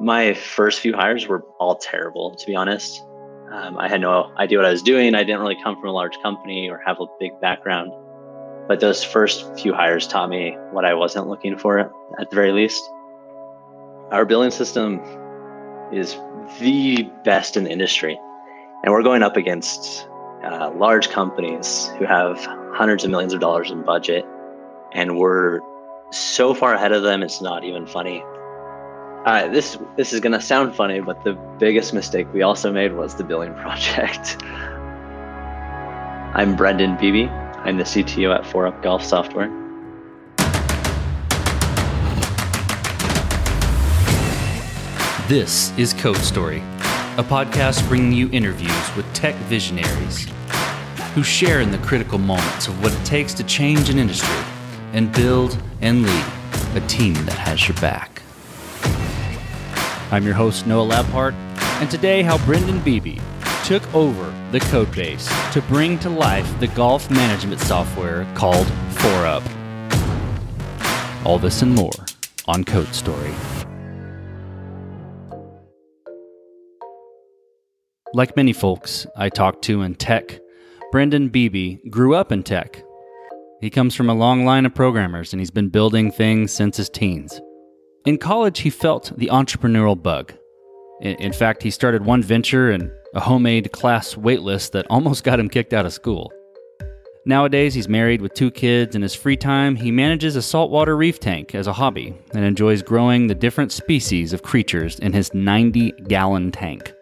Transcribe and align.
My 0.00 0.34
first 0.34 0.80
few 0.80 0.94
hires 0.94 1.26
were 1.26 1.40
all 1.58 1.74
terrible, 1.74 2.34
to 2.34 2.46
be 2.46 2.54
honest. 2.54 3.02
Um, 3.50 3.78
I 3.78 3.88
had 3.88 4.00
no 4.00 4.32
idea 4.38 4.58
what 4.58 4.66
I 4.66 4.70
was 4.70 4.82
doing. 4.82 5.14
I 5.14 5.24
didn't 5.24 5.40
really 5.40 5.56
come 5.62 5.74
from 5.76 5.88
a 5.88 5.92
large 5.92 6.18
company 6.22 6.68
or 6.70 6.80
have 6.86 7.00
a 7.00 7.06
big 7.18 7.40
background. 7.40 7.92
But 8.68 8.80
those 8.80 9.02
first 9.02 9.58
few 9.58 9.72
hires 9.72 10.06
taught 10.06 10.28
me 10.28 10.56
what 10.70 10.84
I 10.84 10.94
wasn't 10.94 11.28
looking 11.28 11.56
for 11.56 11.90
at 12.18 12.30
the 12.30 12.36
very 12.36 12.52
least. 12.52 12.82
Our 14.10 14.24
billing 14.24 14.50
system 14.50 15.00
is 15.92 16.16
the 16.60 17.10
best 17.24 17.56
in 17.56 17.64
the 17.64 17.70
industry. 17.70 18.20
And 18.84 18.92
we're 18.92 19.02
going 19.02 19.22
up 19.22 19.36
against 19.36 20.06
uh, 20.44 20.70
large 20.76 21.08
companies 21.08 21.90
who 21.98 22.04
have 22.04 22.38
hundreds 22.74 23.04
of 23.04 23.10
millions 23.10 23.32
of 23.32 23.40
dollars 23.40 23.70
in 23.70 23.82
budget. 23.82 24.24
And 24.92 25.18
we're 25.18 25.60
so 26.10 26.54
far 26.54 26.74
ahead 26.74 26.92
of 26.92 27.02
them, 27.02 27.22
it's 27.22 27.40
not 27.40 27.64
even 27.64 27.86
funny. 27.86 28.22
Uh, 29.24 29.48
this 29.48 29.76
this 29.96 30.12
is 30.12 30.20
gonna 30.20 30.40
sound 30.40 30.74
funny, 30.74 31.00
but 31.00 31.24
the 31.24 31.32
biggest 31.58 31.92
mistake 31.92 32.26
we 32.32 32.42
also 32.42 32.72
made 32.72 32.92
was 32.92 33.16
the 33.16 33.24
billing 33.24 33.52
project. 33.62 34.36
I'm 36.34 36.54
Brendan 36.54 36.96
Beebe. 36.96 37.28
I'm 37.28 37.76
the 37.78 37.84
CTO 37.84 38.32
at 38.32 38.44
foreUP 38.44 38.80
Golf 38.80 39.02
Software. 39.02 39.48
This 45.26 45.76
is 45.76 45.92
Code 45.94 46.16
Story, 46.18 46.58
a 47.18 47.24
podcast 47.24 47.86
bringing 47.88 48.12
you 48.12 48.30
interviews 48.30 48.96
with 48.96 49.12
tech 49.14 49.34
visionaries 49.46 50.28
who 51.14 51.24
share 51.24 51.60
in 51.60 51.72
the 51.72 51.78
critical 51.78 52.18
moments 52.18 52.68
of 52.68 52.80
what 52.82 52.94
it 52.94 53.04
takes 53.04 53.34
to 53.34 53.42
change 53.44 53.90
an 53.90 53.98
industry 53.98 54.42
and 54.92 55.12
build 55.12 55.60
and 55.80 56.04
lead 56.04 56.24
a 56.76 56.86
team 56.86 57.14
that 57.26 57.36
has 57.36 57.66
your 57.66 57.76
back. 57.80 58.17
I'm 60.10 60.24
your 60.24 60.34
host, 60.34 60.66
Noah 60.66 60.88
Labhart, 60.88 61.34
and 61.82 61.90
today, 61.90 62.22
how 62.22 62.38
Brendan 62.46 62.80
Beebe 62.80 63.18
took 63.64 63.82
over 63.94 64.34
the 64.52 64.60
code 64.60 64.90
base 64.92 65.28
to 65.52 65.60
bring 65.68 65.98
to 65.98 66.08
life 66.08 66.58
the 66.60 66.68
golf 66.68 67.10
management 67.10 67.60
software 67.60 68.26
called 68.34 68.66
foreUP. 68.94 69.42
All 71.26 71.38
this 71.38 71.60
and 71.60 71.74
more 71.74 71.92
on 72.46 72.64
Code 72.64 72.94
Story. 72.94 73.34
Like 78.14 78.34
many 78.34 78.54
folks 78.54 79.06
I 79.14 79.28
talk 79.28 79.60
to 79.62 79.82
in 79.82 79.94
tech, 79.94 80.40
Brendan 80.90 81.28
Beebe 81.28 81.76
grew 81.90 82.14
up 82.14 82.32
in 82.32 82.44
tech. 82.44 82.82
He 83.60 83.68
comes 83.68 83.94
from 83.94 84.08
a 84.08 84.14
long 84.14 84.46
line 84.46 84.64
of 84.64 84.74
programmers 84.74 85.34
and 85.34 85.40
he's 85.40 85.50
been 85.50 85.68
building 85.68 86.10
things 86.10 86.50
since 86.50 86.78
his 86.78 86.88
teens. 86.88 87.42
In 88.08 88.16
college, 88.16 88.60
he 88.60 88.70
felt 88.70 89.12
the 89.18 89.26
entrepreneurial 89.26 90.02
bug. 90.02 90.32
In, 91.02 91.30
fact, 91.30 91.62
he 91.62 91.70
started 91.70 92.06
one 92.06 92.22
venture 92.22 92.70
and 92.70 92.90
a 93.12 93.20
homemade 93.20 93.70
class 93.72 94.14
waitlist 94.14 94.70
that 94.70 94.86
almost 94.88 95.24
got 95.24 95.38
him 95.38 95.50
kicked 95.50 95.74
out 95.74 95.84
of 95.84 95.92
school. 95.92 96.32
Nowadays, 97.26 97.74
he's 97.74 97.86
married 97.86 98.22
with 98.22 98.32
two 98.32 98.50
kids. 98.50 98.96
In 98.96 99.02
his 99.02 99.14
free 99.14 99.36
time, 99.36 99.76
he 99.76 99.90
manages 99.90 100.36
a 100.36 100.40
saltwater 100.40 100.96
reef 100.96 101.20
tank 101.20 101.54
as 101.54 101.66
a 101.66 101.72
hobby 101.74 102.16
and 102.32 102.46
enjoys 102.46 102.80
growing 102.80 103.26
the 103.26 103.34
different 103.34 103.72
species 103.72 104.32
of 104.32 104.42
creatures 104.42 104.98
in 105.00 105.12
his 105.12 105.34
90 105.34 105.92
gallon 106.08 106.50
tank. 106.50 106.94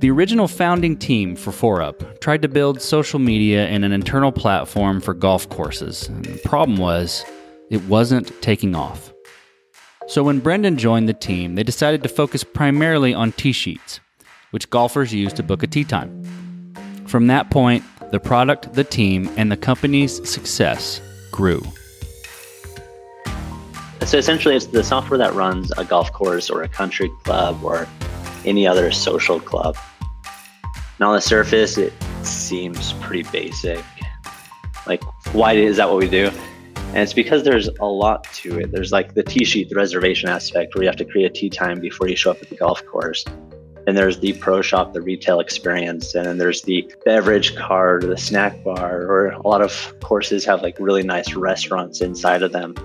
The 0.00 0.10
original 0.10 0.48
founding 0.48 0.98
team 0.98 1.34
for 1.34 1.50
foreUP 1.50 2.20
tried 2.20 2.42
to 2.42 2.48
build 2.48 2.82
social 2.82 3.20
media 3.20 3.68
and 3.68 3.86
an 3.86 3.92
internal 3.92 4.32
platform 4.32 5.00
for 5.00 5.14
golf 5.14 5.48
courses. 5.48 6.08
And 6.08 6.26
the 6.26 6.38
problem 6.44 6.76
was, 6.76 7.24
it 7.70 7.82
wasn't 7.84 8.30
taking 8.42 8.74
off. 8.74 9.13
So 10.06 10.22
when 10.22 10.40
Brendan 10.40 10.76
joined 10.76 11.08
the 11.08 11.14
team, 11.14 11.54
they 11.54 11.62
decided 11.62 12.02
to 12.02 12.10
focus 12.10 12.44
primarily 12.44 13.14
on 13.14 13.32
tee 13.32 13.52
sheets, 13.52 14.00
which 14.50 14.68
golfers 14.68 15.14
use 15.14 15.32
to 15.32 15.42
book 15.42 15.62
a 15.62 15.66
tee 15.66 15.84
time. 15.84 16.74
From 17.06 17.26
that 17.28 17.50
point, 17.50 17.82
the 18.10 18.20
product, 18.20 18.74
the 18.74 18.84
team, 18.84 19.30
and 19.38 19.50
the 19.50 19.56
company's 19.56 20.28
success 20.28 21.00
grew. 21.32 21.62
So 24.02 24.18
essentially, 24.18 24.54
it's 24.54 24.66
the 24.66 24.84
software 24.84 25.16
that 25.16 25.32
runs 25.32 25.72
a 25.78 25.84
golf 25.84 26.12
course 26.12 26.50
or 26.50 26.62
a 26.62 26.68
country 26.68 27.10
club 27.24 27.64
or 27.64 27.88
any 28.44 28.66
other 28.66 28.92
social 28.92 29.40
club. 29.40 29.74
And 30.98 31.08
on 31.08 31.14
the 31.14 31.22
surface, 31.22 31.78
it 31.78 31.94
seems 32.22 32.92
pretty 32.94 33.22
basic. 33.30 33.82
Like, 34.86 35.02
why 35.32 35.54
is 35.54 35.78
that 35.78 35.88
what 35.88 35.96
we 35.96 36.10
do? 36.10 36.30
And 36.94 37.02
it's 37.02 37.12
because 37.12 37.42
there's 37.42 37.66
a 37.80 37.84
lot 37.84 38.22
to 38.34 38.60
it. 38.60 38.70
There's 38.70 38.92
like 38.92 39.14
the 39.14 39.24
tee 39.24 39.44
sheet, 39.44 39.68
the 39.68 39.74
reservation 39.74 40.28
aspect, 40.28 40.76
where 40.76 40.84
you 40.84 40.88
have 40.88 40.96
to 40.98 41.04
create 41.04 41.26
a 41.26 41.34
tee 41.34 41.50
time 41.50 41.80
before 41.80 42.06
you 42.06 42.14
show 42.14 42.30
up 42.30 42.40
at 42.40 42.48
the 42.48 42.54
golf 42.54 42.86
course. 42.86 43.24
And 43.88 43.96
there's 43.96 44.20
the 44.20 44.34
pro 44.34 44.62
shop, 44.62 44.92
the 44.92 45.02
retail 45.02 45.40
experience, 45.40 46.14
and 46.14 46.24
then 46.24 46.38
there's 46.38 46.62
the 46.62 46.88
beverage 47.04 47.56
cart, 47.56 48.02
the 48.02 48.16
snack 48.16 48.62
bar, 48.62 49.02
or 49.02 49.30
a 49.30 49.42
lot 49.44 49.60
of 49.60 49.92
courses 50.04 50.44
have 50.44 50.62
like 50.62 50.76
really 50.78 51.02
nice 51.02 51.34
restaurants 51.34 52.00
inside 52.00 52.44
of 52.44 52.52
them. 52.52 52.76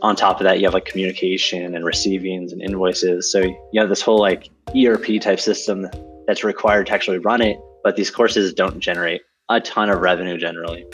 On 0.00 0.16
top 0.16 0.40
of 0.40 0.44
that, 0.44 0.58
you 0.58 0.64
have 0.64 0.72
like 0.72 0.86
communication 0.86 1.74
and 1.74 1.84
receivings 1.84 2.52
and 2.52 2.62
invoices. 2.62 3.30
So 3.30 3.40
you 3.42 3.80
have 3.80 3.90
this 3.90 4.00
whole 4.00 4.18
like 4.18 4.48
ERP 4.74 5.20
type 5.20 5.38
system 5.38 5.86
that's 6.26 6.44
required 6.44 6.86
to 6.86 6.94
actually 6.94 7.18
run 7.18 7.42
it, 7.42 7.58
but 7.84 7.96
these 7.96 8.10
courses 8.10 8.54
don't 8.54 8.80
generate 8.80 9.20
a 9.50 9.60
ton 9.60 9.90
of 9.90 10.00
revenue 10.00 10.38
generally. 10.38 10.86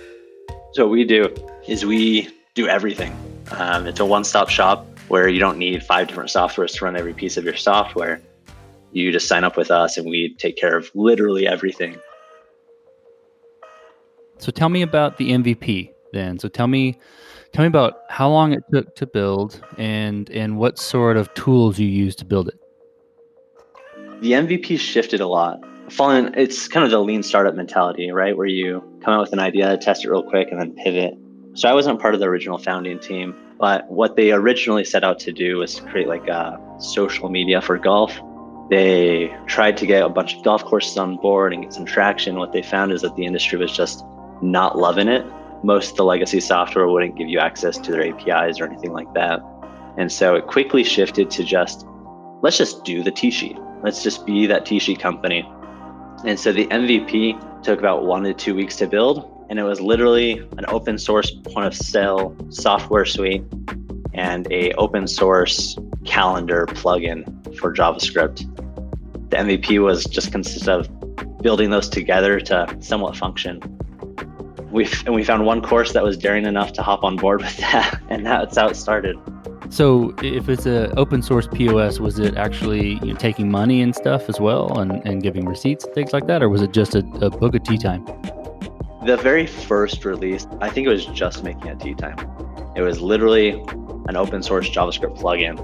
So 0.73 0.87
what 0.87 0.91
we 0.91 1.05
do 1.05 1.33
is 1.69 1.87
we 1.87 2.29
do 2.57 2.67
everything. 2.67 3.17
Um, 3.53 3.87
it's 3.87 4.01
a 4.01 4.05
one-stop 4.05 4.49
shop 4.49 4.85
where 5.07 5.29
you 5.29 5.39
don't 5.39 5.59
need 5.59 5.85
five 5.85 6.09
different 6.09 6.31
softwares 6.31 6.77
to 6.77 6.85
run 6.85 6.97
every 6.97 7.15
piece 7.15 7.37
of 7.37 7.45
your 7.45 7.55
software. 7.55 8.21
You 8.91 9.13
just 9.13 9.29
sign 9.29 9.45
up 9.45 9.57
with 9.57 9.71
us 9.71 9.97
and 9.97 10.09
we 10.09 10.35
take 10.35 10.57
care 10.57 10.77
of 10.77 10.91
literally 10.95 11.47
everything. 11.47 11.97
So 14.39 14.51
tell 14.51 14.69
me 14.69 14.83
about 14.83 15.17
the 15.19 15.31
MVP 15.31 15.93
then. 16.13 16.41
So 16.41 16.49
tell 16.49 16.67
me 16.67 16.99
tell 17.53 17.63
me 17.63 17.69
about 17.69 18.01
how 18.11 18.29
long 18.29 18.53
it 18.53 18.65
took 18.73 18.97
to 18.97 19.07
build 19.07 19.61
and 19.79 20.29
and 20.31 20.59
what 20.59 20.79
sort 20.79 21.17
of 21.17 21.33
tools 21.35 21.79
you 21.79 21.87
used 21.87 22.19
to 22.19 22.25
build 22.25 22.49
it 22.49 22.59
the 24.21 24.33
MVP 24.33 24.79
shifted 24.79 25.21
a 25.21 25.27
lot. 25.27 25.61
Following, 25.91 26.33
it's 26.35 26.69
kind 26.69 26.85
of 26.85 26.91
the 26.91 27.01
lean 27.01 27.23
startup 27.23 27.55
mentality, 27.55 28.11
right? 28.11 28.37
Where 28.37 28.47
you 28.47 28.83
come 29.05 29.15
out 29.15 29.21
with 29.21 29.33
an 29.33 29.39
idea, 29.39 29.77
test 29.77 30.05
it 30.05 30.11
real 30.11 30.23
quick, 30.23 30.49
and 30.51 30.61
then 30.61 30.75
pivot. 30.75 31.15
So 31.57 31.71
I 31.71 31.73
wasn't 31.73 31.99
part 32.03 32.13
of 32.13 32.21
the 32.21 32.27
original 32.27 32.59
founding 32.59 32.99
team, 32.99 33.35
but 33.59 33.91
what 33.91 34.15
they 34.15 34.31
originally 34.31 34.85
set 34.85 35.03
out 35.05 35.19
to 35.21 35.33
do 35.33 35.57
was 35.57 35.81
create 35.81 36.07
like 36.07 36.29
a 36.29 36.61
social 36.79 37.31
media 37.31 37.63
for 37.63 37.79
golf. 37.79 38.21
They 38.69 39.35
tried 39.47 39.79
to 39.79 39.87
get 39.87 40.03
a 40.03 40.11
bunch 40.11 40.37
of 40.37 40.43
golf 40.43 40.63
courses 40.67 40.99
on 40.99 41.17
board 41.17 41.55
and 41.55 41.63
get 41.63 41.73
some 41.73 41.87
traction. 41.87 42.37
What 42.37 42.53
they 42.53 42.61
found 42.61 42.93
is 42.93 43.01
that 43.01 43.17
the 43.17 43.25
industry 43.25 43.59
was 43.59 43.75
just 43.75 44.05
not 44.43 44.77
loving 44.77 45.09
it. 45.09 45.25
Most 45.65 45.93
of 45.93 45.97
the 45.97 46.05
legacy 46.05 46.41
software 46.41 46.89
wouldn't 46.89 47.17
give 47.17 47.31
you 47.31 47.39
access 47.39 47.79
to 47.79 47.91
their 47.91 48.07
APIs 48.07 48.61
or 48.61 48.67
anything 48.67 48.93
like 48.93 49.15
that. 49.15 49.41
And 49.97 50.13
so 50.13 50.35
it 50.35 50.47
quickly 50.49 50.85
shifted 50.85 51.31
to 51.31 51.43
just 51.43 51.87
let's 52.43 52.59
just 52.59 52.85
do 52.85 53.03
the 53.03 53.11
tee 53.11 53.31
sheet. 53.31 53.57
let's 53.83 54.03
just 54.03 54.27
be 54.27 54.47
that 54.47 54.67
tee 54.67 54.79
sheet 54.79 55.01
company. 55.01 55.51
And 56.27 56.39
so 56.39 56.53
the 56.53 56.67
MVP 56.67 57.63
took 57.63 57.79
about 57.79 58.05
one 58.05 58.25
to 58.25 58.35
two 58.35 58.55
weeks 58.55 58.77
to 58.77 58.87
build, 58.87 59.36
and 59.49 59.59
it 59.59 59.63
was 59.63 59.81
literally 59.81 60.39
an 60.59 60.65
open 60.69 60.99
source 60.99 61.31
point 61.31 61.67
of 61.67 61.75
sale 61.75 62.37
software 62.51 63.05
suite 63.05 63.45
and 64.15 64.51
a 64.51 64.73
open 64.73 65.07
source 65.07 65.77
calendar 66.05 66.67
plugin 66.67 67.25
for 67.59 67.73
JavaScript. 67.73 68.39
The 69.31 69.37
MVP 69.37 69.83
was 69.83 70.05
just 70.05 70.33
consist 70.33 70.69
of 70.69 70.89
building 71.43 71.71
those 71.71 71.89
together 71.89 72.41
to 72.41 72.77
somewhat 72.81 73.17
function. 73.17 73.61
We 74.71 74.89
and 75.05 75.15
we 75.15 75.25
found 75.25 75.47
one 75.47 75.63
course 75.63 75.93
that 75.93 76.03
was 76.03 76.17
daring 76.17 76.45
enough 76.45 76.73
to 76.75 76.83
hop 76.83 77.05
on 77.05 77.17
board 77.17 77.41
with 77.43 77.57
that, 77.59 78.01
and 78.09 78.27
that's 78.27 78.57
how 78.57 78.69
it 78.69 78.77
started. 78.77 79.17
So, 79.69 80.15
if 80.23 80.49
it's 80.49 80.65
an 80.65 80.93
open 80.97 81.23
source 81.23 81.49
POS, 81.49 81.99
was 81.99 82.19
it 82.19 82.37
actually 82.37 82.95
you 82.95 83.13
know, 83.13 83.15
taking 83.15 83.51
money 83.51 83.83
and 83.83 83.95
stuff 83.95 84.29
as 84.29 84.41
well, 84.41 84.79
and, 84.79 85.05
and 85.05 85.23
giving 85.23 85.45
receipts 85.45 85.85
and 85.85 85.93
things 85.93 86.13
like 86.13 86.27
that, 86.29 86.43
or 86.43 86.49
was 86.49 86.63
it 86.63 86.73
just 86.73 86.95
a, 86.95 87.01
a 87.21 87.31
book 87.31 87.55
of 87.55 87.63
tee 87.65 87.79
time? 87.79 88.07
The 89.07 89.17
very 89.17 89.47
first 89.47 90.05
release, 90.05 90.49
I 90.61 90.69
think 90.69 90.89
it 90.89 90.91
was 90.91 91.07
just 91.07 91.45
making 91.45 91.69
a 91.69 91.77
tee 91.77 91.95
time. 91.95 92.19
It 92.75 92.83
was 92.83 93.01
literally 93.01 93.51
an 94.09 94.17
open 94.17 94.43
source 94.43 94.69
JavaScript 94.69 95.17
plugin. 95.17 95.61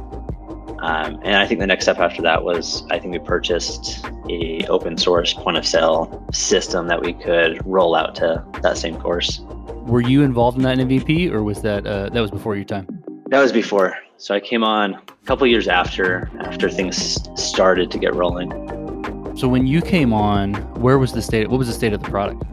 Um, 0.81 1.19
and 1.25 1.35
I 1.35 1.49
think 1.49 1.59
the 1.59 1.67
next 1.67 1.87
step 1.87 1.99
after 1.99 2.23
that 2.23 2.45
was 2.45 2.85
I 2.91 3.01
think 3.01 3.13
we 3.13 3.19
purchased 3.19 4.07
a 4.31 4.65
open 4.69 4.97
source 4.97 5.35
point 5.35 5.57
of 5.57 5.67
sale 5.67 6.25
system 6.33 6.87
that 6.87 7.03
we 7.03 7.15
could 7.15 7.61
roll 7.67 7.97
out 7.97 8.15
to 8.17 8.45
that 8.63 8.79
same 8.79 8.97
course. 9.01 9.41
Were 9.41 10.03
you 10.03 10.23
involved 10.23 10.57
in 10.57 10.63
that 10.63 10.79
MVP, 10.79 11.33
or 11.33 11.43
was 11.43 11.63
that 11.63 11.85
uh, 11.85 12.11
that 12.11 12.21
was 12.21 12.31
before 12.31 12.55
your 12.55 12.65
time? 12.65 13.03
That 13.27 13.41
was 13.41 13.51
before. 13.51 13.99
So 14.19 14.37
I 14.37 14.41
came 14.41 14.63
on 14.63 14.95
a 14.95 15.27
couple 15.27 15.49
years 15.49 15.67
after 15.67 16.31
after 16.43 16.71
things 16.71 17.29
started 17.35 17.91
to 17.91 17.99
get 17.99 18.15
rolling. 18.15 18.53
So 19.37 19.49
when 19.49 19.67
you 19.67 19.81
came 19.81 20.13
on, 20.13 20.55
where 20.81 20.99
was 20.99 21.13
the 21.13 21.23
state? 21.23 21.51
What 21.51 21.59
was 21.59 21.67
the 21.67 21.75
state 21.75 21.93
of 21.93 22.03
the 22.03 22.09
product? 22.09 22.45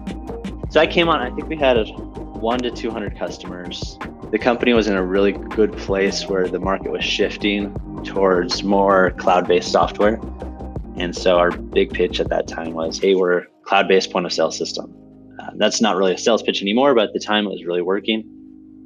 So 0.69 0.79
I 0.79 0.85
came 0.85 1.09
on. 1.09 1.19
I 1.19 1.31
think 1.31 1.49
we 1.49 1.57
had 1.57 1.77
one 1.97 2.59
to 2.59 2.71
two 2.71 2.91
hundred 2.91 3.17
customers. 3.17 3.97
the 4.31 4.37
company 4.37 4.73
was 4.73 4.87
in 4.87 4.95
a 4.95 5.03
really 5.03 5.31
good 5.31 5.75
place 5.75 6.27
where 6.27 6.47
the 6.47 6.59
market 6.59 6.91
was 6.91 7.03
shifting 7.03 7.75
towards 8.03 8.63
more 8.63 9.11
cloud 9.11 9.47
based 9.47 9.71
software. 9.71 10.21
And 10.97 11.15
so 11.15 11.39
our 11.39 11.51
big 11.51 11.91
pitch 11.91 12.19
at 12.19 12.29
that 12.29 12.47
time 12.47 12.73
was 12.73 12.99
hey, 12.99 13.15
we're 13.15 13.45
cloud 13.63 13.87
based 13.87 14.11
point 14.11 14.25
of 14.27 14.33
sale 14.33 14.51
system. 14.51 14.95
Uh, 15.39 15.49
that's 15.55 15.81
not 15.81 15.95
really 15.95 16.13
a 16.13 16.17
sales 16.17 16.43
pitch 16.43 16.61
anymore, 16.61 16.93
but 16.93 17.05
at 17.05 17.13
the 17.13 17.19
time 17.19 17.47
it 17.47 17.49
was 17.49 17.65
really 17.65 17.81
working. 17.81 18.23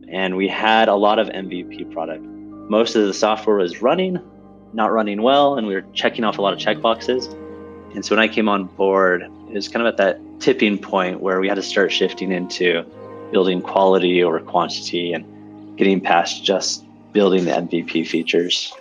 And 0.10 0.38
we 0.38 0.48
had 0.48 0.88
a 0.88 0.96
lot 0.96 1.20
of 1.20 1.28
MVP 1.28 1.92
product. 1.92 2.24
Most 2.24 2.96
of 2.96 3.06
the 3.06 3.14
software 3.14 3.58
was 3.58 3.82
running, 3.82 4.20
not 4.72 4.94
running 4.94 5.22
well, 5.22 5.58
and 5.58 5.68
we 5.68 5.74
were 5.74 5.84
checking 5.94 6.24
off 6.24 6.38
a 6.38 6.42
lot 6.42 6.54
of 6.54 6.60
checkboxes. 6.60 7.26
And 7.94 8.06
so 8.06 8.16
when 8.16 8.24
I 8.24 8.28
came 8.28 8.48
on 8.48 8.66
board, 8.66 9.24
it 9.54 9.58
was 9.58 9.68
kind 9.68 9.86
of 9.86 9.92
at 9.92 9.98
that 9.98 10.20
tipping 10.40 10.78
point 10.78 11.22
where 11.22 11.40
we 11.40 11.48
had 11.48 11.56
to 11.56 11.62
start 11.62 11.92
shifting 11.92 12.32
into 12.32 12.84
building 13.32 13.62
quality 13.62 14.24
over 14.24 14.40
quantity 14.40 15.14
and 15.14 15.26
getting 15.78 16.02
past 16.02 16.44
just 16.44 16.84
building 17.14 17.46
the 17.46 17.52
MVP 17.52 18.08
features. 18.08 18.74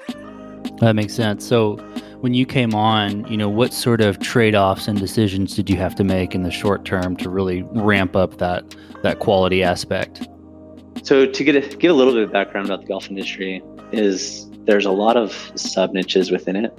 That 0.80 0.94
makes 0.94 1.14
sense. 1.14 1.46
So 1.46 1.76
when 2.20 2.32
you 2.34 2.46
came 2.46 2.74
on, 2.74 3.26
you 3.26 3.36
know, 3.36 3.48
what 3.48 3.74
sort 3.74 4.00
of 4.00 4.18
trade-offs 4.18 4.88
and 4.88 4.98
decisions 4.98 5.54
did 5.54 5.68
you 5.68 5.76
have 5.76 5.94
to 5.96 6.04
make 6.04 6.34
in 6.34 6.42
the 6.42 6.50
short 6.50 6.84
term 6.84 7.16
to 7.18 7.28
really 7.28 7.62
ramp 7.72 8.16
up 8.16 8.38
that 8.38 8.74
that 9.02 9.18
quality 9.18 9.62
aspect? 9.62 10.26
So 11.02 11.26
to 11.26 11.44
get 11.44 11.56
a, 11.56 11.76
give 11.76 11.90
a 11.90 11.94
little 11.94 12.14
bit 12.14 12.22
of 12.22 12.32
background 12.32 12.66
about 12.66 12.80
the 12.80 12.86
golf 12.86 13.10
industry 13.10 13.62
is 13.92 14.48
there's 14.64 14.86
a 14.86 14.90
lot 14.90 15.16
of 15.16 15.52
sub 15.54 15.92
niches 15.92 16.30
within 16.30 16.56
it. 16.56 16.78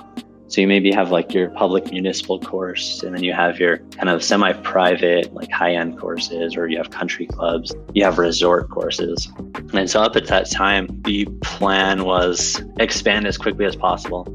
So 0.54 0.62
you 0.62 0.68
maybe 0.68 0.92
have 0.92 1.10
like 1.10 1.34
your 1.34 1.50
public 1.50 1.90
municipal 1.90 2.40
course, 2.40 3.02
and 3.02 3.16
then 3.16 3.24
you 3.24 3.34
have 3.34 3.60
your 3.60 3.80
kind 3.98 4.08
of 4.08 4.24
semi-private, 4.24 5.34
like 5.34 5.50
high-end 5.50 5.98
courses, 5.98 6.56
or 6.56 6.68
you 6.68 6.78
have 6.78 6.92
country 6.92 7.26
clubs, 7.26 7.74
you 7.96 8.04
have 8.04 8.20
resort 8.20 8.70
courses. 8.70 9.28
And 9.74 9.90
so 9.90 10.04
up 10.04 10.16
at 10.16 10.28
that 10.28 10.52
time, 10.52 10.86
the 11.06 11.26
plan 11.42 12.06
was 12.06 12.62
expand 12.80 13.26
as 13.26 13.36
quickly 13.36 13.66
as 13.66 13.76
possible. 13.76 14.28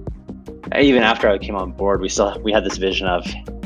Even 0.77 1.05
after 1.05 1.29
I 1.29 1.39
came 1.39 1.55
on 1.55 1.71
board, 1.71 2.01
we 2.01 2.09
still 2.09 2.37
we 2.43 2.51
had 2.51 2.65
this 2.65 2.79
vision 2.79 3.07
of 3.07 3.25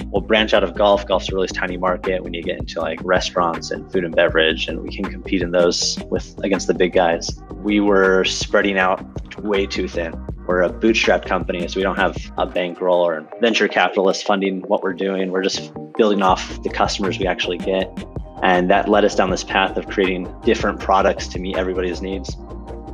we'll 0.08 0.20
branch 0.20 0.52
out 0.52 0.62
of 0.62 0.74
golf. 0.74 1.06
Golf's 1.06 1.30
a 1.30 1.34
really 1.34 1.48
tiny 1.48 1.78
market 1.78 2.22
We 2.22 2.28
need 2.28 2.42
to 2.42 2.48
get 2.50 2.58
into 2.58 2.82
like 2.82 3.00
restaurants 3.02 3.70
and 3.70 3.90
food 3.90 4.04
and 4.04 4.14
beverage, 4.14 4.68
and 4.68 4.82
we 4.82 4.94
can 4.94 5.06
compete 5.06 5.40
in 5.40 5.52
those 5.52 5.98
with 6.10 6.38
against 6.44 6.66
the 6.66 6.74
big 6.74 6.92
guys. 6.92 7.30
We 7.62 7.80
were 7.80 8.26
spreading 8.26 8.76
out 8.76 9.02
way 9.42 9.64
too 9.66 9.88
thin. 9.88 10.12
We're 10.52 10.60
a 10.60 10.68
bootstrap 10.68 11.24
company, 11.24 11.66
so 11.66 11.76
we 11.78 11.82
don't 11.82 11.96
have 11.96 12.14
a 12.36 12.44
bankroll 12.44 13.00
or 13.00 13.26
venture 13.40 13.68
capitalist 13.68 14.26
funding 14.26 14.60
what 14.60 14.82
we're 14.82 14.92
doing. 14.92 15.30
We're 15.30 15.42
just 15.42 15.72
building 15.96 16.20
off 16.20 16.62
the 16.62 16.68
customers 16.68 17.18
we 17.18 17.26
actually 17.26 17.56
get. 17.56 17.90
And 18.42 18.68
that 18.68 18.86
led 18.86 19.06
us 19.06 19.14
down 19.14 19.30
this 19.30 19.44
path 19.44 19.78
of 19.78 19.88
creating 19.88 20.30
different 20.42 20.78
products 20.78 21.26
to 21.28 21.38
meet 21.38 21.56
everybody's 21.56 22.02
needs. 22.02 22.36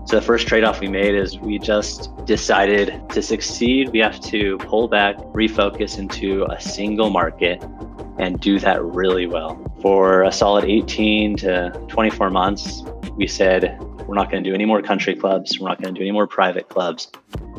So 0.07 0.15
the 0.15 0.23
first 0.23 0.47
trade 0.47 0.63
off 0.63 0.79
we 0.79 0.87
made 0.87 1.17
is 1.17 1.37
we 1.41 1.59
just 1.59 2.15
decided 2.27 3.03
to 3.11 3.21
succeed, 3.21 3.89
we 3.89 3.99
have 3.99 4.21
to 4.21 4.57
pull 4.59 4.87
back, 4.87 5.17
refocus 5.17 5.99
into 5.99 6.47
a 6.49 6.61
single 6.61 7.11
market, 7.11 7.61
and 8.21 8.39
do 8.39 8.61
that 8.61 8.81
really 8.85 9.27
well. 9.27 9.61
For 9.83 10.23
a 10.23 10.31
solid 10.31 10.65
18 10.65 11.37
to 11.39 11.71
24 11.89 12.31
months, 12.31 12.85
we 13.19 13.27
said 13.27 13.77
we're 14.07 14.15
not 14.15 14.31
going 14.31 14.43
to 14.43 14.49
do 14.49 14.55
any 14.55 14.65
more 14.65 14.81
country 14.81 15.15
clubs. 15.15 15.59
We're 15.59 15.69
not 15.69 15.83
going 15.83 15.93
to 15.93 15.99
do 15.99 16.03
any 16.03 16.13
more 16.13 16.27
private 16.27 16.69
clubs. 16.69 17.11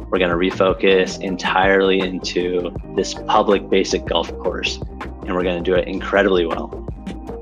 We're 0.10 0.18
going 0.18 0.32
to 0.32 0.38
refocus 0.38 1.22
entirely 1.22 2.00
into 2.00 2.74
this 2.96 3.14
public 3.28 3.70
basic 3.70 4.06
golf 4.06 4.36
course, 4.40 4.78
and 4.78 5.36
we're 5.36 5.44
going 5.44 5.62
to 5.62 5.72
do 5.72 5.76
it 5.76 5.88
incredibly 5.88 6.46
well. 6.46 6.68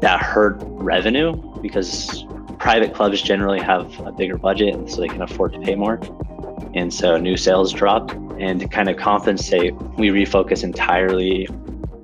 That 0.02 0.20
hurt 0.20 0.58
revenue 0.62 1.36
because 1.62 2.26
private 2.58 2.94
clubs 2.94 3.22
generally 3.22 3.62
have 3.62 3.98
a 4.00 4.12
bigger 4.12 4.38
budget, 4.38 4.74
and 4.74 4.90
so 4.90 5.00
they 5.00 5.08
can 5.08 5.22
afford 5.22 5.54
to 5.54 5.60
pay 5.60 5.76
more. 5.76 6.02
And 6.74 6.92
so 6.92 7.18
new 7.18 7.38
sales 7.38 7.72
dropped. 7.72 8.14
And 8.40 8.60
to 8.60 8.68
kind 8.68 8.90
of 8.90 8.98
compensate, 8.98 9.74
we 9.98 10.10
refocus 10.10 10.64
entirely 10.64 11.48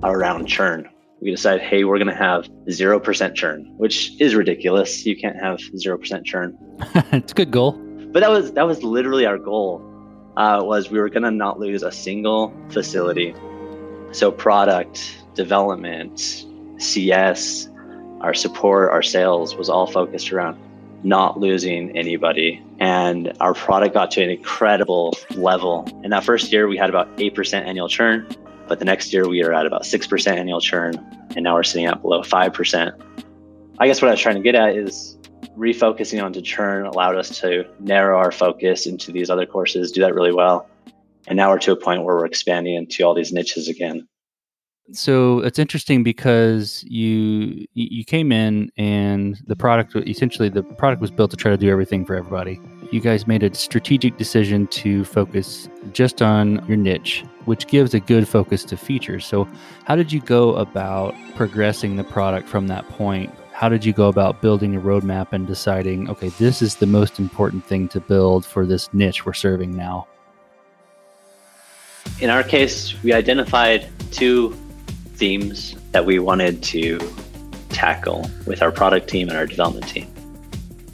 around 0.02 0.46
churn 0.46 0.88
we 1.24 1.30
decide, 1.30 1.62
hey, 1.62 1.84
we're 1.84 1.96
going 1.96 2.06
to 2.06 2.14
have 2.14 2.44
0% 2.68 3.34
churn, 3.34 3.64
which 3.78 4.12
is 4.20 4.34
ridiculous. 4.34 5.06
You 5.06 5.16
can't 5.16 5.40
have 5.40 5.58
0% 5.58 6.24
churn. 6.24 6.56
it's 7.12 7.32
a 7.32 7.34
good 7.34 7.50
goal. 7.50 7.72
But 8.12 8.20
that 8.20 8.30
was 8.30 8.52
that 8.52 8.66
was 8.66 8.84
literally 8.84 9.26
our 9.26 9.38
goal. 9.38 9.82
Uh, 10.36 10.60
was 10.62 10.90
we 10.90 10.98
were 10.98 11.08
going 11.08 11.22
to 11.22 11.30
not 11.30 11.58
lose 11.58 11.82
a 11.82 11.90
single 11.90 12.52
facility. 12.68 13.34
So 14.12 14.30
product 14.30 15.24
development, 15.34 16.44
CS, 16.78 17.68
our 18.20 18.34
support, 18.34 18.90
our 18.90 19.02
sales 19.02 19.56
was 19.56 19.70
all 19.70 19.86
focused 19.86 20.30
around 20.32 20.58
not 21.04 21.38
losing 21.38 21.96
anybody. 21.96 22.62
And 22.80 23.32
our 23.40 23.54
product 23.54 23.94
got 23.94 24.10
to 24.12 24.22
an 24.22 24.30
incredible 24.30 25.14
level. 25.36 25.88
In 26.02 26.10
that 26.10 26.24
first 26.24 26.52
year, 26.52 26.68
we 26.68 26.76
had 26.76 26.90
about 26.90 27.16
8% 27.16 27.64
annual 27.66 27.88
churn. 27.88 28.26
But 28.66 28.78
the 28.78 28.84
next 28.84 29.12
year 29.12 29.28
we 29.28 29.42
are 29.42 29.52
at 29.52 29.66
about 29.66 29.82
6% 29.82 30.26
annual 30.26 30.60
churn, 30.60 30.94
and 31.36 31.44
now 31.44 31.54
we're 31.54 31.62
sitting 31.62 31.86
at 31.86 32.00
below 32.00 32.22
5%. 32.22 32.92
I 33.78 33.86
guess 33.86 34.00
what 34.00 34.08
I 34.08 34.12
was 34.12 34.20
trying 34.20 34.36
to 34.36 34.42
get 34.42 34.54
at 34.54 34.76
is 34.76 35.18
refocusing 35.56 36.22
onto 36.22 36.40
churn 36.40 36.86
allowed 36.86 37.16
us 37.16 37.38
to 37.40 37.64
narrow 37.80 38.18
our 38.18 38.32
focus 38.32 38.86
into 38.86 39.12
these 39.12 39.30
other 39.30 39.46
courses, 39.46 39.92
do 39.92 40.00
that 40.00 40.14
really 40.14 40.32
well. 40.32 40.68
And 41.26 41.36
now 41.36 41.50
we're 41.50 41.58
to 41.60 41.72
a 41.72 41.76
point 41.76 42.04
where 42.04 42.16
we're 42.16 42.26
expanding 42.26 42.74
into 42.74 43.02
all 43.04 43.14
these 43.14 43.32
niches 43.32 43.68
again. 43.68 44.06
So 44.92 45.38
it's 45.40 45.58
interesting 45.58 46.02
because 46.02 46.84
you 46.86 47.64
you 47.72 48.04
came 48.04 48.32
in 48.32 48.70
and 48.76 49.40
the 49.46 49.56
product 49.56 49.96
essentially 49.96 50.50
the 50.50 50.62
product 50.62 51.00
was 51.00 51.10
built 51.10 51.30
to 51.30 51.38
try 51.38 51.50
to 51.50 51.56
do 51.56 51.70
everything 51.70 52.04
for 52.04 52.14
everybody. 52.14 52.60
You 52.94 53.00
guys 53.00 53.26
made 53.26 53.42
a 53.42 53.52
strategic 53.52 54.18
decision 54.18 54.68
to 54.68 55.04
focus 55.04 55.68
just 55.92 56.22
on 56.22 56.64
your 56.68 56.76
niche, 56.76 57.24
which 57.44 57.66
gives 57.66 57.92
a 57.92 57.98
good 57.98 58.28
focus 58.28 58.62
to 58.66 58.76
features. 58.76 59.26
So 59.26 59.48
how 59.84 59.96
did 59.96 60.12
you 60.12 60.20
go 60.20 60.54
about 60.54 61.12
progressing 61.34 61.96
the 61.96 62.04
product 62.04 62.48
from 62.48 62.68
that 62.68 62.88
point? 62.90 63.34
How 63.52 63.68
did 63.68 63.84
you 63.84 63.92
go 63.92 64.06
about 64.06 64.40
building 64.40 64.76
a 64.76 64.80
roadmap 64.80 65.32
and 65.32 65.44
deciding, 65.44 66.08
okay, 66.08 66.28
this 66.38 66.62
is 66.62 66.76
the 66.76 66.86
most 66.86 67.18
important 67.18 67.66
thing 67.66 67.88
to 67.88 67.98
build 67.98 68.46
for 68.46 68.64
this 68.64 68.88
niche 68.94 69.26
we're 69.26 69.32
serving 69.32 69.74
now? 69.74 70.06
In 72.20 72.30
our 72.30 72.44
case, 72.44 72.94
we 73.02 73.12
identified 73.12 73.88
two 74.12 74.52
themes 75.14 75.74
that 75.90 76.06
we 76.06 76.20
wanted 76.20 76.62
to 76.62 77.00
tackle 77.70 78.30
with 78.46 78.62
our 78.62 78.70
product 78.70 79.08
team 79.08 79.28
and 79.28 79.36
our 79.36 79.46
development 79.46 79.88
team. 79.88 80.06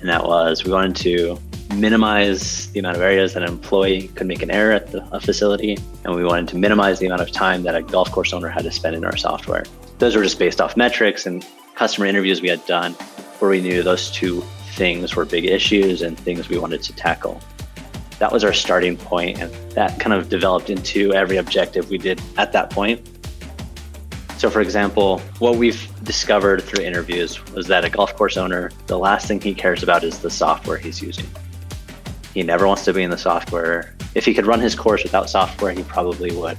And 0.01 0.09
that 0.09 0.25
was 0.25 0.65
we 0.65 0.73
wanted 0.73 0.97
to 0.97 1.39
minimize 1.75 2.71
the 2.73 2.81
amount 2.81 2.97
of 2.97 3.03
areas 3.03 3.35
that 3.35 3.43
an 3.43 3.49
employee 3.49 4.09
could 4.09 4.27
make 4.27 4.43
an 4.43 4.51
error 4.51 4.73
at 4.73 4.91
the, 4.93 5.07
a 5.13 5.21
facility, 5.21 5.79
and 6.05 6.15
we 6.15 6.25
wanted 6.25 6.49
to 6.49 6.57
minimize 6.57 6.99
the 6.99 7.07
amount 7.07 7.23
of 7.23 7.31
time 7.31 7.63
that 7.63 7.75
a 7.75 7.83
golf 7.83 8.11
course 8.11 8.33
owner 8.33 8.49
had 8.49 8.65
to 8.65 8.71
spend 8.71 8.97
in 8.97 9.05
our 9.05 9.17
software. 9.17 9.65
Those 9.99 10.17
were 10.17 10.23
just 10.23 10.39
based 10.39 10.61
off 10.61 10.77
metrics 10.77 11.27
and 11.27 11.47
customer 11.75 12.07
interviews 12.07 12.43
we 12.43 12.49
had 12.49 12.65
done 12.67 12.93
where 13.39 13.51
we 13.51 13.61
knew 13.61 13.83
those 13.83 14.11
two 14.11 14.43
things 14.73 15.17
were 15.17 15.25
big 15.25 15.47
issues 15.47 16.03
and 16.03 16.19
things 16.19 16.49
we 16.49 16.59
wanted 16.59 16.83
to 16.83 16.95
tackle. 16.95 17.41
That 18.19 18.33
was 18.33 18.45
our 18.45 18.53
starting 18.53 18.97
point, 18.97 19.41
and 19.41 19.53
that 19.71 19.99
kind 19.99 20.13
of 20.13 20.29
developed 20.29 20.71
into 20.71 21.15
every 21.15 21.39
objective 21.39 21.89
we 21.89 21.99
did 21.99 22.21
at 22.37 22.53
that 22.53 22.71
point. 22.71 23.09
So, 24.37 24.49
for 24.49 24.61
example, 24.61 25.19
what 25.39 25.57
we've 25.57 25.87
discovered 26.03 26.63
through 26.63 26.85
interviews 26.85 27.45
was 27.53 27.67
that 27.67 27.85
a 27.85 27.91
golf 27.91 28.17
course 28.17 28.37
owner, 28.37 28.71
the 28.87 28.99
last 28.99 29.29
thing 29.29 29.41
he 29.41 29.55
cares 29.55 29.83
about 29.83 30.03
is 30.03 30.19
the 30.21 30.31
software 30.31 30.79
he's 30.79 31.03
using. 31.03 31.27
He 32.35 32.43
never 32.43 32.67
wants 32.67 32.85
to 32.85 32.93
be 32.93 33.03
in 33.03 33.11
the 33.11 33.19
software. 33.19 33.95
If 34.15 34.25
he 34.25 34.35
could 34.35 34.47
run 34.47 34.61
his 34.61 34.75
course 34.75 35.03
without 35.03 35.29
software, 35.29 35.73
he 35.73 35.83
probably 35.83 36.35
would. 36.35 36.59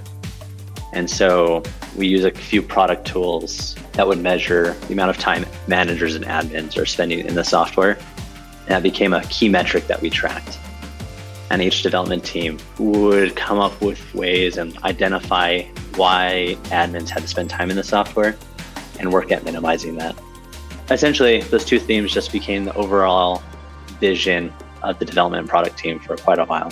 And 0.93 1.09
so 1.09 1.63
we 1.95 2.07
use 2.07 2.25
a 2.25 2.31
few 2.31 2.61
product 2.61 3.07
tools 3.07 3.75
that 3.93 4.05
would 4.05 4.19
measure 4.19 4.73
the 4.87 4.93
amount 4.93 5.09
of 5.09 5.17
time 5.17 5.45
managers 5.67 6.15
and 6.15 6.25
admins 6.25 6.77
are 6.77 6.85
spending 6.85 7.25
in 7.25 7.35
the 7.35 7.43
software. 7.43 7.97
And 8.61 8.69
that 8.69 8.83
became 8.83 9.13
a 9.13 9.23
key 9.25 9.47
metric 9.47 9.87
that 9.87 10.01
we 10.01 10.09
tracked. 10.09 10.59
And 11.49 11.61
each 11.61 11.83
development 11.83 12.23
team 12.23 12.57
would 12.77 13.35
come 13.35 13.59
up 13.59 13.81
with 13.81 14.13
ways 14.13 14.57
and 14.57 14.77
identify 14.79 15.63
why 15.95 16.57
admins 16.65 17.09
had 17.09 17.23
to 17.23 17.27
spend 17.27 17.49
time 17.49 17.69
in 17.69 17.75
the 17.75 17.83
software 17.83 18.37
and 18.99 19.11
work 19.11 19.31
at 19.31 19.43
minimizing 19.43 19.95
that. 19.95 20.15
Essentially, 20.89 21.41
those 21.43 21.65
two 21.65 21.79
themes 21.79 22.13
just 22.13 22.31
became 22.31 22.65
the 22.65 22.73
overall 22.75 23.41
vision 23.99 24.53
of 24.83 24.99
the 24.99 25.05
development 25.05 25.41
and 25.41 25.49
product 25.49 25.77
team 25.77 25.99
for 25.99 26.15
quite 26.17 26.39
a 26.39 26.45
while. 26.45 26.71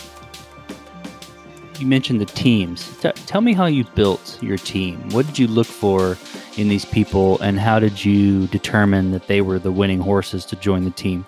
You 1.80 1.88
mentioned 1.88 2.20
the 2.20 2.26
teams. 2.26 2.98
T- 2.98 3.12
tell 3.26 3.40
me 3.40 3.54
how 3.54 3.66
you 3.66 3.86
built 3.96 4.38
your 4.42 4.58
team. 4.58 5.10
What 5.12 5.26
did 5.26 5.40
you 5.40 5.48
look 5.48 5.68
for 5.68 6.18
in 6.58 6.68
these 6.68 6.84
people, 6.84 7.40
and 7.40 7.58
how 7.58 7.80
did 7.80 8.04
you 8.04 8.48
determine 8.48 9.12
that 9.12 9.28
they 9.28 9.40
were 9.42 9.60
the 9.60 9.72
winning 9.72 10.02
horses 10.02 10.46
to 10.48 10.58
join 10.58 10.84
the 10.84 10.92
team? 10.92 11.26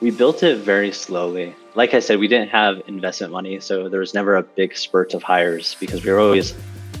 We 0.00 0.10
built 0.10 0.42
it 0.42 0.58
very 0.58 0.92
slowly. 0.92 1.54
Like 1.74 1.94
I 1.94 2.00
said, 2.00 2.18
we 2.18 2.28
didn't 2.28 2.50
have 2.50 2.82
investment 2.86 3.32
money, 3.32 3.58
so 3.60 3.88
there 3.88 4.00
was 4.00 4.12
never 4.12 4.36
a 4.36 4.42
big 4.42 4.76
spurt 4.76 5.14
of 5.14 5.22
hires 5.22 5.76
because 5.80 6.04
we 6.04 6.10
were 6.10 6.18
always 6.18 6.54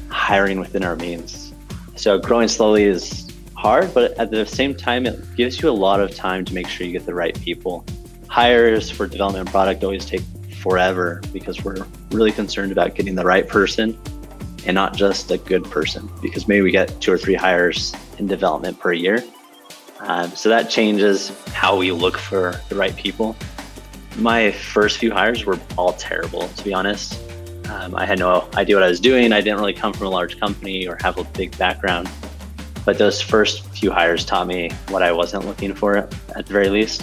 hiring 0.08 0.58
within 0.58 0.82
our 0.82 0.96
means. 0.96 1.52
So 1.96 2.18
growing 2.18 2.48
slowly 2.48 2.84
is 2.84 3.30
hard, 3.56 3.92
but 3.92 4.12
at 4.18 4.30
the 4.30 4.46
same 4.46 4.74
time, 4.74 5.04
it 5.04 5.22
gives 5.36 5.60
you 5.60 5.68
a 5.68 5.72
lot 5.72 6.00
of 6.00 6.14
time 6.14 6.46
to 6.46 6.54
make 6.54 6.66
sure 6.66 6.86
you 6.86 6.92
get 6.92 7.04
the 7.04 7.14
right 7.14 7.38
people. 7.42 7.84
Hires 8.30 8.88
for 8.88 9.08
development 9.08 9.40
and 9.40 9.50
product 9.50 9.82
always 9.82 10.06
take 10.06 10.22
forever 10.62 11.20
because 11.32 11.64
we're 11.64 11.84
really 12.12 12.30
concerned 12.30 12.70
about 12.70 12.94
getting 12.94 13.16
the 13.16 13.24
right 13.24 13.48
person 13.48 13.98
and 14.66 14.74
not 14.74 14.94
just 14.94 15.32
a 15.32 15.38
good 15.38 15.64
person 15.64 16.08
because 16.22 16.46
maybe 16.46 16.62
we 16.62 16.70
get 16.70 16.98
two 17.00 17.12
or 17.12 17.18
three 17.18 17.34
hires 17.34 17.92
in 18.18 18.28
development 18.28 18.78
per 18.78 18.92
year. 18.92 19.24
Um, 19.98 20.30
so 20.30 20.48
that 20.48 20.70
changes 20.70 21.30
how 21.48 21.76
we 21.76 21.90
look 21.90 22.16
for 22.16 22.58
the 22.68 22.76
right 22.76 22.94
people. 22.94 23.36
My 24.16 24.52
first 24.52 24.98
few 24.98 25.10
hires 25.10 25.44
were 25.44 25.58
all 25.76 25.94
terrible, 25.94 26.46
to 26.48 26.64
be 26.64 26.72
honest. 26.72 27.20
Um, 27.68 27.96
I 27.96 28.06
had 28.06 28.20
no 28.20 28.48
idea 28.54 28.76
what 28.76 28.84
I 28.84 28.88
was 28.88 29.00
doing. 29.00 29.32
I 29.32 29.40
didn't 29.40 29.58
really 29.58 29.72
come 29.72 29.92
from 29.92 30.06
a 30.06 30.10
large 30.10 30.38
company 30.38 30.86
or 30.86 30.96
have 31.00 31.18
a 31.18 31.24
big 31.24 31.56
background. 31.58 32.08
But 32.84 32.96
those 32.96 33.20
first 33.20 33.66
few 33.70 33.90
hires 33.90 34.24
taught 34.24 34.46
me 34.46 34.70
what 34.88 35.02
I 35.02 35.10
wasn't 35.10 35.46
looking 35.46 35.74
for 35.74 35.96
at 35.96 36.46
the 36.46 36.52
very 36.52 36.68
least. 36.68 37.02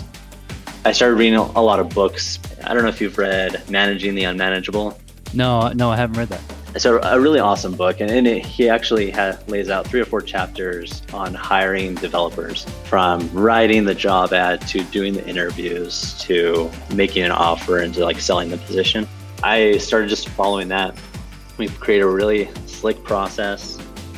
I 0.87 0.93
started 0.93 1.15
reading 1.15 1.35
a 1.35 1.61
lot 1.61 1.81
of 1.81 1.89
books. 1.89 2.39
I 2.63 2.73
don't 2.73 2.83
know 2.83 2.87
if 2.87 3.01
you've 3.01 3.17
read 3.17 3.61
Managing 3.69 4.15
the 4.15 4.23
Unmanageable. 4.23 4.97
No, 5.33 5.67
no, 5.73 5.91
I 5.91 5.97
haven't 5.97 6.17
read 6.17 6.29
that. 6.29 6.41
It's 6.75 6.85
a, 6.85 6.95
a 6.99 7.19
really 7.19 7.41
awesome 7.41 7.75
book, 7.75 7.99
and 7.99 8.09
in 8.09 8.25
it, 8.25 8.45
he 8.45 8.69
actually 8.69 9.11
lays 9.49 9.69
out 9.69 9.85
three 9.85 9.99
or 9.99 10.05
four 10.05 10.21
chapters 10.21 11.01
on 11.11 11.33
hiring 11.33 11.95
developers, 11.95 12.63
from 12.85 13.29
writing 13.33 13.83
the 13.83 13.93
job 13.93 14.31
ad 14.31 14.65
to 14.69 14.81
doing 14.85 15.13
the 15.13 15.27
interviews 15.27 16.17
to 16.19 16.71
making 16.95 17.23
an 17.23 17.31
offer 17.31 17.79
and 17.79 17.93
to 17.95 18.05
like 18.05 18.21
selling 18.21 18.47
the 18.47 18.57
position. 18.57 19.05
I 19.43 19.79
started 19.79 20.07
just 20.07 20.29
following 20.29 20.69
that. 20.69 20.97
We've 21.57 21.77
created 21.81 22.05
a 22.05 22.09
really 22.09 22.49
slick 22.65 23.03
process, 23.03 23.77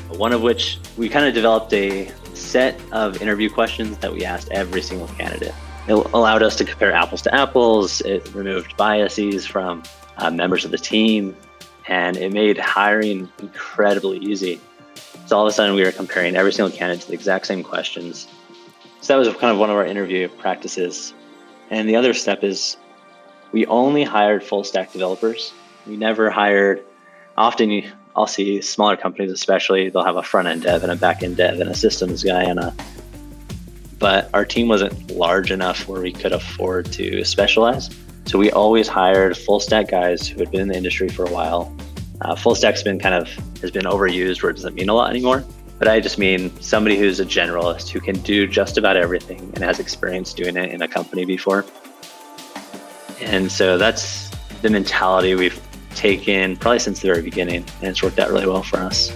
one 0.10 0.34
of 0.34 0.44
which 0.44 0.78
we 0.98 1.10
kind 1.10 1.26
of 1.26 1.34
developed 1.34 1.74
a 1.74 2.12
set 2.36 2.80
of 2.92 3.24
interview 3.24 3.50
questions 3.50 3.98
that 3.98 4.14
we 4.14 4.24
asked 4.24 4.50
every 4.52 4.84
single 4.84 5.08
candidate. 5.08 5.56
It 5.90 5.94
allowed 6.14 6.44
us 6.44 6.56
to 6.58 6.66
compare 6.66 6.94
apples 6.94 7.24
to 7.24 7.34
apples. 7.34 8.02
It 8.02 8.32
removed 8.36 8.78
biases 8.78 9.48
from 9.48 9.82
uh, 10.18 10.30
members 10.30 10.64
of 10.64 10.70
the 10.70 10.78
team, 10.78 11.36
and 11.88 12.16
it 12.16 12.32
made 12.32 12.60
hiring 12.60 13.28
incredibly 13.40 14.20
easy. 14.20 14.62
So 15.26 15.36
all 15.36 15.48
of 15.48 15.50
a 15.50 15.54
sudden, 15.54 15.74
we 15.74 15.84
were 15.84 15.92
comparing 15.92 16.36
every 16.36 16.54
single 16.54 16.76
candidate 16.78 17.02
to 17.02 17.08
the 17.08 17.16
exact 17.16 17.48
same 17.48 17.64
questions. 17.64 18.28
So 19.02 19.14
that 19.14 19.18
was 19.18 19.36
kind 19.38 19.52
of 19.52 19.58
one 19.58 19.72
of 19.72 19.78
our 19.78 19.86
interview 19.86 20.28
practices. 20.28 21.16
And 21.72 21.90
the 21.90 21.96
other 21.96 22.14
step 22.14 22.44
is 22.44 22.78
we 23.52 23.66
only 23.66 24.04
hired 24.04 24.44
full 24.44 24.64
stack 24.64 24.92
developers. 24.92 25.54
We 25.88 25.98
never 25.98 26.30
hired, 26.30 26.84
often 27.36 27.84
I'll 28.16 28.28
see 28.28 28.62
smaller 28.62 28.96
companies, 28.96 29.32
especially, 29.32 29.90
they'll 29.90 30.04
have 30.04 30.18
a 30.18 30.24
front 30.24 30.50
end 30.50 30.62
dev 30.62 30.84
and 30.84 30.92
a 30.92 30.96
back 30.96 31.24
end 31.24 31.38
dev 31.38 31.60
and 31.60 31.70
a 31.70 31.76
systems 31.76 32.24
guy 32.24 32.44
and 32.44 32.60
a 32.60 32.76
but 34.00 34.30
our 34.34 34.46
team 34.46 34.68
wasn't 34.68 35.12
large 35.12 35.52
enough 35.52 35.88
where 35.88 36.02
we 36.02 36.12
could 36.12 36.32
afford 36.32 36.92
to 36.94 37.24
specialize. 37.24 37.90
So 38.26 38.40
we 38.40 38.52
always 38.52 38.88
hired 38.88 39.38
full 39.38 39.60
stack 39.60 39.90
guys 39.90 40.28
who 40.28 40.40
had 40.40 40.52
been 40.52 40.62
in 40.62 40.68
the 40.70 40.78
industry 40.78 41.10
for 41.10 41.26
a 41.26 41.32
while. 41.32 41.76
Uh, 42.22 42.36
full 42.36 42.56
stack's 42.56 42.84
been 42.84 43.00
kind 43.00 43.16
of 43.16 43.28
has 43.62 43.72
been 43.72 43.86
overused 43.86 44.42
where 44.42 44.52
it 44.52 44.56
doesn't 44.56 44.76
mean 44.76 44.90
a 44.90 44.94
lot 44.94 45.10
anymore. 45.10 45.44
But 45.80 45.88
I 45.88 46.00
just 46.00 46.18
mean 46.18 46.52
somebody 46.62 46.98
who's 46.98 47.20
a 47.20 47.26
generalist 47.26 47.90
who 47.90 48.02
can 48.02 48.20
do 48.20 48.46
just 48.48 48.78
about 48.78 48.98
everything 48.98 49.40
and 49.54 49.60
has 49.60 49.80
experience 49.80 50.34
doing 50.34 50.58
it 50.58 50.72
in 50.72 50.82
a 50.82 50.88
company 50.88 51.24
before. 51.24 51.66
And 53.22 53.52
so 53.52 53.78
that's 53.78 54.30
the 54.62 54.70
mentality 54.70 55.36
we've 55.36 55.60
taken 55.96 56.58
probably 56.58 56.80
since 56.80 57.00
the 57.00 57.08
very 57.08 57.22
beginning, 57.22 57.66
and 57.80 57.90
it's 57.90 58.04
worked 58.04 58.20
out 58.20 58.30
really 58.30 58.46
well 58.46 58.64
for 58.64 58.78
us. 58.78 59.10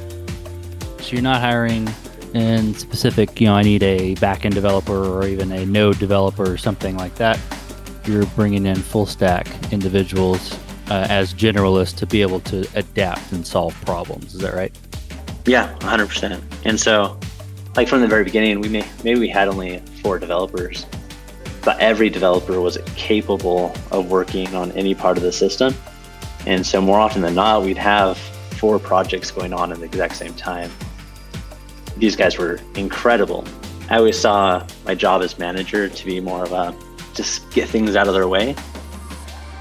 So 1.00 1.12
you're 1.12 1.22
not 1.22 1.42
hiring 1.42 1.90
in 2.34 2.74
specific, 2.74 3.40
you 3.40 3.48
know, 3.48 3.56
I 3.56 3.62
need 3.62 3.84
a 3.84 4.16
backend 4.16 4.54
developer 4.54 5.06
or 5.06 5.28
even 5.28 5.52
a 5.52 5.66
node 5.66 6.00
developer 6.00 6.52
or 6.52 6.58
something 6.58 6.98
like 6.98 7.16
that. 7.16 7.40
You're 8.06 8.26
bringing 8.28 8.66
in 8.66 8.76
full 8.76 9.06
stack 9.06 9.48
individuals 9.72 10.58
uh, 10.90 11.08
as 11.10 11.34
generalists 11.34 11.96
to 11.98 12.06
be 12.06 12.22
able 12.22 12.40
to 12.42 12.68
adapt 12.76 13.32
and 13.32 13.46
solve 13.46 13.80
problems. 13.86 14.34
Is 14.34 14.42
that 14.42 14.54
right? 14.54 14.76
Yeah, 15.46 15.74
100%. 15.80 16.42
And 16.66 16.80
so, 16.80 17.18
like 17.76 17.88
from 17.88 18.02
the 18.02 18.08
very 18.08 18.24
beginning, 18.24 18.60
we 18.60 18.70
may 18.70 18.86
maybe 19.04 19.20
we 19.20 19.30
had 19.30 19.48
only 19.48 19.80
four 20.02 20.20
developers, 20.20 20.86
but 21.64 21.80
every 21.80 22.10
developer 22.10 22.60
was 22.60 22.78
capable 22.96 23.74
of 23.92 24.10
working 24.10 24.54
on 24.56 24.72
any 24.74 24.96
part 24.96 25.18
of 25.18 25.24
the 25.24 25.32
system. 25.32 25.74
And 26.46 26.66
so, 26.66 26.82
more 26.82 27.00
often 27.00 27.22
than 27.22 27.36
not, 27.36 27.64
we'd 27.64 27.78
have 27.78 28.18
four 28.18 28.80
projects 28.80 29.32
going 29.32 29.54
on 29.54 29.72
at 29.72 29.80
the 29.80 29.86
exact 29.86 30.16
same 30.16 30.34
time 30.34 30.72
these 31.98 32.16
guys 32.16 32.38
were 32.38 32.60
incredible. 32.76 33.46
I 33.90 33.98
always 33.98 34.20
saw 34.20 34.66
my 34.86 34.96
job 34.96 35.22
as 35.22 35.38
manager 35.38 35.90
to 35.90 36.06
be 36.06 36.20
more 36.20 36.44
of 36.44 36.52
a 36.52 36.76
just 37.14 37.50
get 37.52 37.70
things 37.70 37.96
out 37.96 38.08
of 38.08 38.14
their 38.14 38.28
way. 38.28 38.56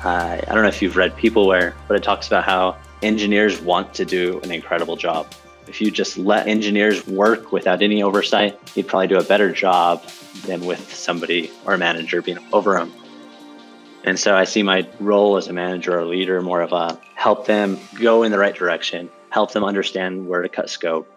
Uh, 0.05 0.41
I 0.41 0.55
don't 0.55 0.63
know 0.63 0.69
if 0.69 0.83
you've 0.83 0.97
read 0.97 1.15
Peopleware, 1.17 1.75
but 1.87 1.97
it 1.97 2.03
talks 2.03 2.27
about 2.27 2.45
how 2.45 2.77
engineers 3.03 3.61
want 3.61 3.95
to 3.95 4.05
do 4.05 4.41
an 4.43 4.51
incredible 4.51 4.97
job. 4.97 5.33
If 5.69 5.81
you 5.81 5.91
just 5.91 6.19
let 6.19 6.49
engineers 6.49 7.07
work 7.07 7.53
without 7.53 7.83
any 7.83 8.03
oversight, 8.03 8.59
you'd 8.75 8.89
probably 8.89 9.09
do 9.09 9.19
a 9.19 9.23
better 9.23 9.53
job 9.53 10.03
than 10.47 10.65
with 10.67 10.93
somebody 10.93 11.51
or 11.67 11.75
a 11.75 11.79
manager 11.79 12.21
being 12.21 12.39
over 12.53 12.75
them. 12.75 12.93
And 14.05 14.19
so 14.19 14.35
I 14.35 14.45
see 14.45 14.63
my 14.63 14.89
role 14.99 15.37
as 15.37 15.47
a 15.47 15.53
manager 15.53 15.97
or 15.97 16.05
leader 16.05 16.41
more 16.43 16.61
of 16.61 16.73
a 16.73 16.99
help 17.15 17.47
them 17.47 17.79
go 18.01 18.25
in 18.25 18.33
the 18.33 18.39
right 18.39 18.55
direction, 18.55 19.09
help 19.31 19.53
them 19.53 19.63
understand 19.63 20.27
where 20.27 20.43
to 20.43 20.49
cut 20.49 20.69
scope, 20.69 21.09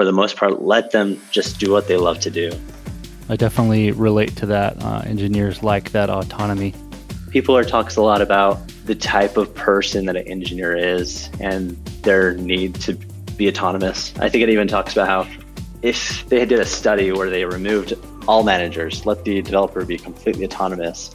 for 0.00 0.06
the 0.06 0.12
most 0.12 0.36
part, 0.36 0.62
let 0.62 0.92
them 0.92 1.20
just 1.30 1.60
do 1.60 1.70
what 1.70 1.86
they 1.86 1.98
love 1.98 2.18
to 2.20 2.30
do. 2.30 2.50
I 3.28 3.36
definitely 3.36 3.92
relate 3.92 4.34
to 4.36 4.46
that. 4.46 4.82
Uh, 4.82 5.02
engineers 5.04 5.62
like 5.62 5.90
that 5.90 6.08
autonomy. 6.08 6.72
Peopleware 7.28 7.68
talks 7.68 7.96
a 7.96 8.00
lot 8.00 8.22
about 8.22 8.66
the 8.86 8.94
type 8.94 9.36
of 9.36 9.54
person 9.54 10.06
that 10.06 10.16
an 10.16 10.26
engineer 10.26 10.74
is 10.74 11.28
and 11.38 11.76
their 12.02 12.32
need 12.32 12.76
to 12.76 12.94
be 13.36 13.46
autonomous. 13.46 14.14
I 14.18 14.30
think 14.30 14.42
it 14.42 14.48
even 14.48 14.68
talks 14.68 14.94
about 14.94 15.06
how 15.06 15.42
if 15.82 16.26
they 16.30 16.46
did 16.46 16.60
a 16.60 16.64
study 16.64 17.12
where 17.12 17.28
they 17.28 17.44
removed 17.44 17.92
all 18.26 18.42
managers, 18.42 19.04
let 19.04 19.22
the 19.26 19.42
developer 19.42 19.84
be 19.84 19.98
completely 19.98 20.46
autonomous, 20.46 21.14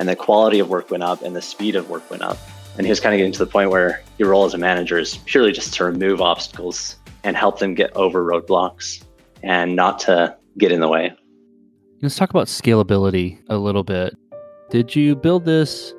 and 0.00 0.08
the 0.08 0.16
quality 0.16 0.58
of 0.58 0.68
work 0.68 0.90
went 0.90 1.04
up 1.04 1.22
and 1.22 1.36
the 1.36 1.42
speed 1.42 1.76
of 1.76 1.88
work 1.88 2.10
went 2.10 2.24
up. 2.24 2.38
And 2.76 2.86
he 2.86 2.90
was 2.90 2.98
kind 2.98 3.14
of 3.14 3.18
getting 3.18 3.34
to 3.34 3.38
the 3.38 3.46
point 3.46 3.70
where 3.70 4.02
your 4.18 4.30
role 4.30 4.46
as 4.46 4.52
a 4.52 4.58
manager 4.58 4.98
is 4.98 5.18
purely 5.26 5.52
just 5.52 5.74
to 5.74 5.84
remove 5.84 6.20
obstacles 6.20 6.96
and 7.26 7.36
help 7.36 7.58
them 7.58 7.74
get 7.74 7.94
over 7.96 8.24
roadblocks 8.24 9.02
and 9.42 9.74
not 9.74 9.98
to 9.98 10.34
get 10.56 10.70
in 10.70 10.80
the 10.80 10.88
way. 10.88 11.12
Let's 12.00 12.16
talk 12.16 12.30
about 12.30 12.46
scalability 12.46 13.42
a 13.48 13.58
little 13.58 13.82
bit. 13.82 14.16
Did 14.70 14.94
you 14.94 15.16
build 15.16 15.44
this 15.44 15.92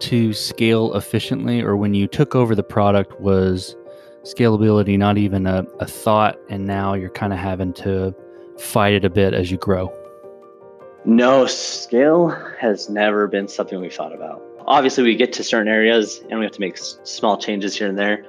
to 0.00 0.32
scale 0.32 0.94
efficiently, 0.94 1.60
or 1.60 1.76
when 1.76 1.92
you 1.92 2.06
took 2.06 2.34
over 2.34 2.54
the 2.54 2.62
product, 2.62 3.20
was 3.20 3.76
scalability 4.22 4.98
not 4.98 5.18
even 5.18 5.46
a, 5.46 5.66
a 5.80 5.86
thought, 5.86 6.38
and 6.48 6.66
now 6.66 6.94
you're 6.94 7.10
kind 7.10 7.34
of 7.34 7.38
having 7.38 7.74
to 7.74 8.14
fight 8.58 8.94
it 8.94 9.04
a 9.04 9.10
bit 9.10 9.34
as 9.34 9.50
you 9.50 9.58
grow? 9.58 9.92
No, 11.04 11.44
scale 11.46 12.28
has 12.58 12.88
never 12.88 13.26
been 13.26 13.48
something 13.48 13.80
we've 13.80 13.92
thought 13.92 14.14
about. 14.14 14.42
Obviously, 14.66 15.04
we 15.04 15.14
get 15.14 15.32
to 15.34 15.44
certain 15.44 15.68
areas 15.68 16.22
and 16.30 16.38
we 16.38 16.44
have 16.44 16.52
to 16.52 16.60
make 16.60 16.78
small 16.78 17.36
changes 17.36 17.76
here 17.76 17.88
and 17.88 17.98
there. 17.98 18.24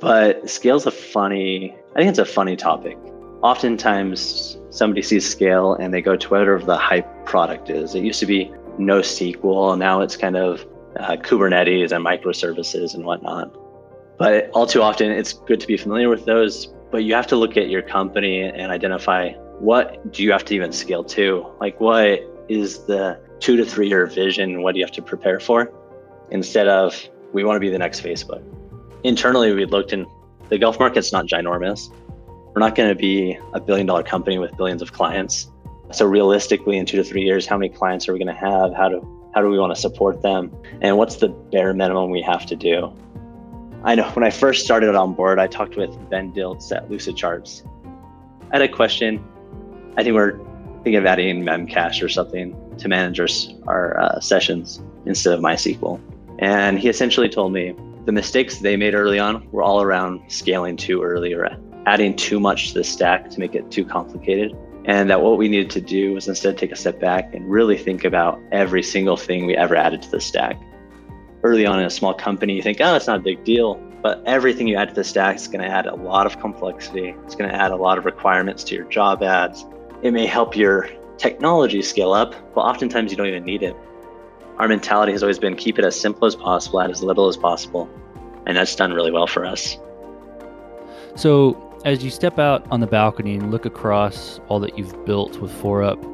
But 0.00 0.48
scale's 0.48 0.86
a 0.86 0.90
funny, 0.90 1.76
I 1.94 1.98
think 1.98 2.08
it's 2.08 2.18
a 2.18 2.24
funny 2.24 2.56
topic. 2.56 2.96
Oftentimes, 3.42 4.56
somebody 4.70 5.02
sees 5.02 5.28
scale 5.28 5.74
and 5.74 5.92
they 5.92 6.00
go 6.00 6.16
to 6.16 6.28
whatever 6.28 6.58
the 6.58 6.76
hype 6.76 7.26
product 7.26 7.68
is. 7.68 7.94
It 7.94 8.02
used 8.02 8.20
to 8.20 8.26
be 8.26 8.50
NoSQL, 8.78 9.78
now 9.78 10.00
it's 10.00 10.16
kind 10.16 10.36
of 10.36 10.66
uh, 10.98 11.16
Kubernetes 11.16 11.92
and 11.92 12.04
microservices 12.04 12.94
and 12.94 13.04
whatnot. 13.04 13.54
But 14.18 14.50
all 14.50 14.66
too 14.66 14.82
often, 14.82 15.10
it's 15.10 15.34
good 15.34 15.60
to 15.60 15.66
be 15.66 15.76
familiar 15.76 16.08
with 16.08 16.24
those. 16.24 16.72
But 16.90 17.04
you 17.04 17.14
have 17.14 17.26
to 17.28 17.36
look 17.36 17.56
at 17.56 17.68
your 17.68 17.82
company 17.82 18.42
and 18.42 18.72
identify 18.72 19.32
what 19.58 20.12
do 20.12 20.22
you 20.22 20.32
have 20.32 20.44
to 20.46 20.54
even 20.54 20.72
scale 20.72 21.04
to? 21.04 21.46
Like, 21.60 21.78
what 21.78 22.20
is 22.48 22.84
the 22.86 23.20
two 23.38 23.56
to 23.56 23.64
three 23.64 23.88
year 23.88 24.06
vision? 24.06 24.62
What 24.62 24.72
do 24.72 24.80
you 24.80 24.84
have 24.84 24.94
to 24.94 25.02
prepare 25.02 25.40
for? 25.40 25.70
Instead 26.30 26.68
of, 26.68 26.96
we 27.32 27.44
want 27.44 27.56
to 27.56 27.60
be 27.60 27.68
the 27.68 27.78
next 27.78 28.02
Facebook 28.02 28.42
internally 29.04 29.52
we 29.52 29.64
looked 29.64 29.92
and 29.92 30.06
the 30.48 30.58
Gulf 30.58 30.78
market's 30.78 31.12
not 31.12 31.26
ginormous. 31.26 31.90
We're 32.54 32.60
not 32.60 32.74
going 32.74 32.88
to 32.88 32.94
be 32.94 33.38
a 33.52 33.60
billion 33.60 33.86
dollar 33.86 34.02
company 34.02 34.38
with 34.38 34.56
billions 34.56 34.82
of 34.82 34.92
clients. 34.92 35.50
So 35.92 36.06
realistically, 36.06 36.78
in 36.78 36.86
two 36.86 36.96
to 36.96 37.04
three 37.04 37.22
years, 37.22 37.46
how 37.46 37.56
many 37.56 37.72
clients 37.72 38.08
are 38.08 38.12
we 38.12 38.18
going 38.18 38.34
to 38.34 38.40
have? 38.40 38.74
How 38.74 38.88
do 38.88 39.16
how 39.34 39.40
do 39.42 39.48
we 39.48 39.58
want 39.58 39.74
to 39.74 39.80
support 39.80 40.22
them? 40.22 40.52
And 40.80 40.96
what's 40.98 41.16
the 41.16 41.28
bare 41.28 41.72
minimum 41.72 42.10
we 42.10 42.22
have 42.22 42.46
to 42.46 42.56
do? 42.56 42.92
I 43.84 43.94
know 43.94 44.08
when 44.10 44.24
I 44.24 44.30
first 44.30 44.64
started 44.64 44.94
on 44.94 45.14
board, 45.14 45.38
I 45.38 45.46
talked 45.46 45.76
with 45.76 45.90
Ben 46.10 46.32
Dilts 46.32 46.74
at 46.74 46.90
Lucid 46.90 47.16
Charts. 47.16 47.62
I 48.50 48.58
had 48.58 48.62
a 48.62 48.68
question. 48.68 49.24
I 49.96 50.02
think 50.02 50.14
we're 50.14 50.38
thinking 50.82 50.96
of 50.96 51.06
adding 51.06 51.44
Memcache 51.44 52.02
or 52.02 52.08
something 52.08 52.56
to 52.78 52.88
manage 52.88 53.20
our, 53.20 53.28
our 53.68 54.00
uh, 54.00 54.20
sessions 54.20 54.82
instead 55.06 55.32
of 55.32 55.40
MySQL. 55.40 56.00
And 56.40 56.78
he 56.78 56.88
essentially 56.88 57.28
told 57.28 57.52
me 57.52 57.74
the 58.06 58.12
mistakes 58.12 58.58
they 58.58 58.76
made 58.76 58.94
early 58.94 59.18
on 59.18 59.48
were 59.50 59.62
all 59.62 59.82
around 59.82 60.22
scaling 60.28 60.76
too 60.76 61.02
early 61.02 61.34
or 61.34 61.48
adding 61.86 62.16
too 62.16 62.40
much 62.40 62.68
to 62.68 62.74
the 62.74 62.84
stack 62.84 63.30
to 63.30 63.40
make 63.40 63.54
it 63.54 63.70
too 63.70 63.84
complicated. 63.84 64.56
And 64.86 65.10
that 65.10 65.20
what 65.20 65.36
we 65.38 65.48
needed 65.48 65.70
to 65.70 65.80
do 65.80 66.14
was 66.14 66.26
instead 66.26 66.56
take 66.56 66.72
a 66.72 66.76
step 66.76 66.98
back 66.98 67.34
and 67.34 67.48
really 67.50 67.76
think 67.76 68.04
about 68.04 68.40
every 68.50 68.82
single 68.82 69.16
thing 69.16 69.46
we 69.46 69.56
ever 69.56 69.76
added 69.76 70.02
to 70.02 70.10
the 70.10 70.20
stack. 70.20 70.60
Early 71.42 71.66
on 71.66 71.78
in 71.78 71.84
a 71.84 71.90
small 71.90 72.14
company, 72.14 72.54
you 72.54 72.62
think, 72.62 72.78
oh, 72.80 72.94
it's 72.96 73.06
not 73.06 73.18
a 73.18 73.22
big 73.22 73.44
deal. 73.44 73.74
But 74.02 74.22
everything 74.24 74.66
you 74.66 74.76
add 74.76 74.88
to 74.88 74.94
the 74.94 75.04
stack 75.04 75.36
is 75.36 75.46
going 75.46 75.60
to 75.60 75.68
add 75.68 75.86
a 75.86 75.94
lot 75.94 76.24
of 76.24 76.40
complexity. 76.40 77.14
It's 77.24 77.34
going 77.34 77.50
to 77.50 77.56
add 77.56 77.70
a 77.70 77.76
lot 77.76 77.98
of 77.98 78.06
requirements 78.06 78.64
to 78.64 78.74
your 78.74 78.84
job 78.84 79.22
ads. 79.22 79.66
It 80.02 80.12
may 80.12 80.24
help 80.24 80.56
your 80.56 80.88
technology 81.18 81.82
scale 81.82 82.14
up, 82.14 82.34
but 82.54 82.62
oftentimes 82.62 83.10
you 83.10 83.18
don't 83.18 83.26
even 83.26 83.44
need 83.44 83.62
it. 83.62 83.76
Our 84.60 84.68
mentality 84.68 85.12
has 85.12 85.22
always 85.22 85.38
been 85.38 85.56
keep 85.56 85.78
it 85.78 85.86
as 85.86 85.98
simple 85.98 86.26
as 86.26 86.36
possible, 86.36 86.82
add 86.82 86.90
as 86.90 87.02
little 87.02 87.28
as 87.28 87.36
possible. 87.38 87.88
And 88.46 88.58
that's 88.58 88.76
done 88.76 88.92
really 88.92 89.10
well 89.10 89.26
for 89.26 89.46
us. 89.46 89.78
So, 91.14 91.56
as 91.86 92.04
you 92.04 92.10
step 92.10 92.38
out 92.38 92.66
on 92.70 92.80
the 92.80 92.86
balcony 92.86 93.36
and 93.36 93.50
look 93.50 93.64
across 93.64 94.38
all 94.48 94.60
that 94.60 94.76
you've 94.76 95.06
built 95.06 95.38
with 95.38 95.50
foreUP, 95.50 96.04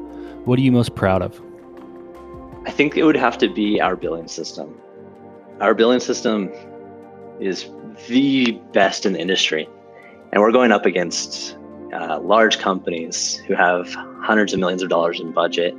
what 0.45 0.57
are 0.57 0.61
you 0.61 0.71
most 0.71 0.95
proud 0.95 1.21
of? 1.21 1.41
I 2.65 2.71
think 2.71 2.95
it 2.95 3.03
would 3.03 3.17
have 3.17 3.37
to 3.39 3.49
be 3.49 3.81
our 3.81 3.97
billing 3.97 4.29
system. 4.29 4.79
Our 5.59 5.73
billing 5.73 5.99
system 5.99 6.49
is 7.41 7.69
the 8.07 8.53
best 8.71 9.05
in 9.05 9.11
the 9.11 9.19
industry. 9.19 9.67
And 10.31 10.41
we're 10.41 10.53
going 10.53 10.71
up 10.71 10.85
against 10.85 11.57
uh, 11.93 12.21
large 12.21 12.59
companies 12.59 13.35
who 13.45 13.55
have 13.55 13.93
hundreds 14.21 14.53
of 14.53 14.59
millions 14.61 14.81
of 14.81 14.87
dollars 14.87 15.19
in 15.19 15.33
budget. 15.33 15.75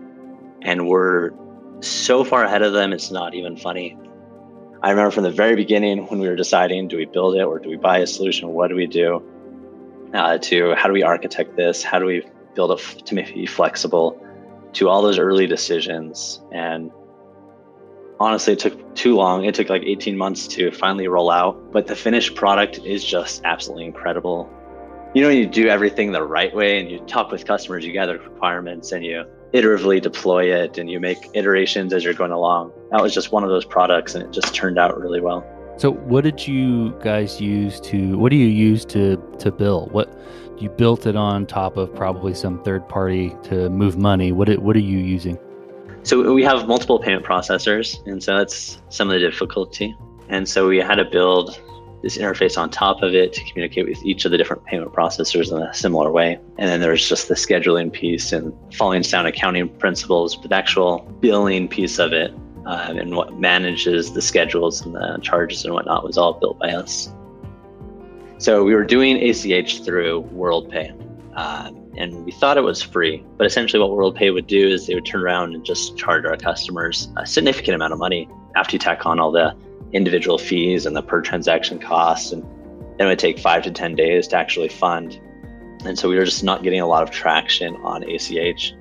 And 0.60 0.86
we're 0.86 1.30
so 1.80 2.24
far 2.24 2.44
ahead 2.44 2.62
of 2.62 2.72
them, 2.72 2.92
it's 2.92 3.10
not 3.10 3.34
even 3.34 3.56
funny. 3.56 3.96
I 4.82 4.90
remember 4.90 5.10
from 5.10 5.24
the 5.24 5.30
very 5.30 5.56
beginning 5.56 6.06
when 6.06 6.20
we 6.20 6.28
were 6.28 6.36
deciding 6.36 6.88
do 6.88 6.96
we 6.96 7.04
build 7.04 7.34
it 7.36 7.42
or 7.42 7.58
do 7.58 7.68
we 7.68 7.76
buy 7.76 7.98
a 7.98 8.06
solution? 8.06 8.48
What 8.48 8.68
do 8.68 8.76
we 8.76 8.86
do? 8.86 9.22
Uh, 10.14 10.38
to 10.38 10.74
how 10.74 10.86
do 10.86 10.92
we 10.92 11.02
architect 11.02 11.56
this? 11.56 11.82
How 11.82 11.98
do 11.98 12.06
we 12.06 12.24
build 12.54 12.72
it 12.72 13.06
to 13.06 13.14
make 13.14 13.36
it 13.36 13.48
flexible? 13.48 14.24
To 14.74 14.88
all 14.88 15.02
those 15.02 15.18
early 15.18 15.46
decisions. 15.46 16.40
And 16.52 16.90
honestly, 18.20 18.52
it 18.52 18.60
took 18.60 18.94
too 18.94 19.16
long. 19.16 19.44
It 19.44 19.54
took 19.54 19.68
like 19.68 19.82
18 19.82 20.16
months 20.16 20.46
to 20.48 20.70
finally 20.70 21.08
roll 21.08 21.30
out, 21.30 21.72
but 21.72 21.86
the 21.86 21.96
finished 21.96 22.34
product 22.34 22.78
is 22.78 23.04
just 23.04 23.42
absolutely 23.44 23.84
incredible. 23.84 24.48
You 25.14 25.22
know, 25.22 25.28
you 25.28 25.46
do 25.46 25.68
everything 25.68 26.12
the 26.12 26.22
right 26.22 26.54
way 26.54 26.78
and 26.78 26.90
you 26.90 26.98
talk 27.00 27.32
with 27.32 27.44
customers, 27.46 27.84
you 27.84 27.92
gather 27.92 28.18
requirements 28.18 28.92
and 28.92 29.04
you 29.04 29.24
iteratively 29.52 30.00
deploy 30.00 30.52
it 30.54 30.78
and 30.78 30.90
you 30.90 31.00
make 31.00 31.18
iterations 31.34 31.92
as 31.92 32.04
you're 32.04 32.14
going 32.14 32.32
along. 32.32 32.72
That 32.90 33.02
was 33.02 33.14
just 33.14 33.32
one 33.32 33.44
of 33.44 33.50
those 33.50 33.64
products 33.64 34.14
and 34.14 34.24
it 34.24 34.30
just 34.30 34.54
turned 34.54 34.78
out 34.78 34.98
really 34.98 35.20
well. 35.20 35.46
So 35.76 35.92
what 35.92 36.24
did 36.24 36.46
you 36.46 36.90
guys 37.00 37.40
use 37.40 37.80
to 37.82 38.18
what 38.18 38.30
do 38.30 38.36
you 38.36 38.48
use 38.48 38.84
to 38.86 39.16
to 39.38 39.50
bill? 39.52 39.88
What 39.92 40.12
you 40.58 40.68
built 40.68 41.06
it 41.06 41.16
on 41.16 41.46
top 41.46 41.76
of 41.76 41.94
probably 41.94 42.34
some 42.34 42.62
third 42.64 42.88
party 42.88 43.34
to 43.44 43.70
move 43.70 43.96
money. 43.96 44.32
What 44.32 44.58
what 44.58 44.74
are 44.76 44.80
you 44.80 44.98
using? 44.98 45.38
So 46.02 46.32
we 46.32 46.42
have 46.42 46.66
multiple 46.66 46.98
payment 46.98 47.24
processors, 47.24 48.04
and 48.06 48.22
so 48.22 48.36
that's 48.36 48.80
some 48.88 49.08
of 49.08 49.14
the 49.14 49.20
difficulty. 49.20 49.96
And 50.28 50.48
so 50.48 50.68
we 50.68 50.78
had 50.78 50.96
to 50.96 51.04
build 51.04 51.60
this 52.02 52.16
interface 52.16 52.56
on 52.56 52.70
top 52.70 53.02
of 53.02 53.14
it 53.14 53.32
to 53.32 53.44
communicate 53.44 53.88
with 53.88 54.02
each 54.04 54.24
of 54.24 54.30
the 54.30 54.38
different 54.38 54.64
payment 54.64 54.92
processors 54.92 55.50
in 55.54 55.62
a 55.62 55.74
similar 55.74 56.10
way. 56.10 56.38
And 56.58 56.68
then 56.68 56.80
there's 56.80 57.08
just 57.08 57.28
the 57.28 57.34
scheduling 57.34 57.92
piece 57.92 58.32
and 58.32 58.52
following 58.74 59.02
sound 59.02 59.26
accounting 59.26 59.68
principles, 59.68 60.36
but 60.36 60.50
the 60.50 60.56
actual 60.56 61.00
billing 61.20 61.68
piece 61.68 61.98
of 61.98 62.12
it 62.12 62.32
uh, 62.66 62.94
and 62.96 63.16
what 63.16 63.38
manages 63.38 64.12
the 64.12 64.22
schedules 64.22 64.82
and 64.82 64.94
the 64.94 65.18
charges 65.22 65.64
and 65.64 65.74
whatnot 65.74 66.04
was 66.04 66.16
all 66.16 66.34
built 66.34 66.58
by 66.58 66.70
us. 66.70 67.12
So 68.38 68.62
we 68.62 68.74
were 68.74 68.84
doing 68.84 69.16
ACH 69.16 69.84
through 69.84 70.22
WorldPay. 70.32 71.06
Uh, 71.34 71.70
and 71.96 72.24
we 72.24 72.32
thought 72.32 72.56
it 72.56 72.62
was 72.62 72.80
free. 72.80 73.24
But 73.36 73.46
essentially, 73.46 73.82
what 73.82 73.90
WorldPay 73.90 74.32
would 74.32 74.46
do 74.46 74.68
is 74.68 74.86
they 74.86 74.94
would 74.94 75.04
turn 75.04 75.22
around 75.22 75.54
and 75.54 75.64
just 75.64 75.96
charge 75.96 76.24
our 76.24 76.36
customers 76.36 77.08
a 77.16 77.26
significant 77.26 77.74
amount 77.74 77.92
of 77.92 77.98
money 77.98 78.28
after 78.56 78.76
you 78.76 78.78
tack 78.78 79.04
on 79.04 79.18
all 79.18 79.32
the 79.32 79.54
individual 79.92 80.38
fees 80.38 80.86
and 80.86 80.94
the 80.96 81.02
per 81.02 81.20
transaction 81.20 81.78
costs. 81.78 82.32
And 82.32 82.44
it 82.98 83.04
would 83.04 83.18
take 83.18 83.38
five 83.38 83.62
to 83.62 83.70
10 83.70 83.94
days 83.94 84.28
to 84.28 84.36
actually 84.36 84.68
fund. 84.68 85.20
And 85.84 85.98
so 85.98 86.08
we 86.08 86.16
were 86.16 86.24
just 86.24 86.42
not 86.42 86.62
getting 86.62 86.80
a 86.80 86.86
lot 86.86 87.02
of 87.02 87.10
traction 87.10 87.76
on 87.76 88.02
ACH. 88.02 88.74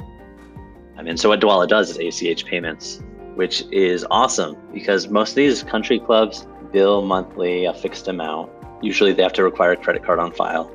I 0.97 1.03
mean, 1.03 1.17
so 1.17 1.29
what 1.29 1.39
Dwolla 1.39 1.67
does 1.67 1.95
is 1.95 2.21
ACH 2.21 2.45
payments, 2.45 3.01
which 3.35 3.63
is 3.71 4.05
awesome 4.09 4.57
because 4.73 5.07
most 5.07 5.31
of 5.31 5.35
these 5.35 5.61
country 5.63 5.99
clubs 5.99 6.47
bill 6.71 7.01
monthly 7.01 7.65
a 7.65 7.73
fixed 7.73 8.07
amount. 8.07 8.51
Usually 8.81 9.13
they 9.13 9.23
have 9.23 9.33
to 9.33 9.43
require 9.43 9.71
a 9.73 9.77
credit 9.77 10.03
card 10.03 10.19
on 10.19 10.31
file. 10.31 10.71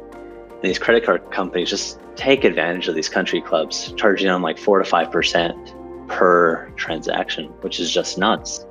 And 0.52 0.62
these 0.62 0.78
credit 0.78 1.04
card 1.04 1.30
companies 1.30 1.70
just 1.70 1.98
take 2.14 2.44
advantage 2.44 2.88
of 2.88 2.94
these 2.94 3.08
country 3.08 3.40
clubs, 3.40 3.92
charging 3.96 4.28
them 4.28 4.42
like 4.42 4.58
four 4.58 4.78
to 4.78 4.84
five 4.84 5.10
percent 5.10 5.74
per 6.08 6.70
transaction, 6.76 7.46
which 7.62 7.80
is 7.80 7.90
just 7.90 8.18
nuts. 8.18 8.64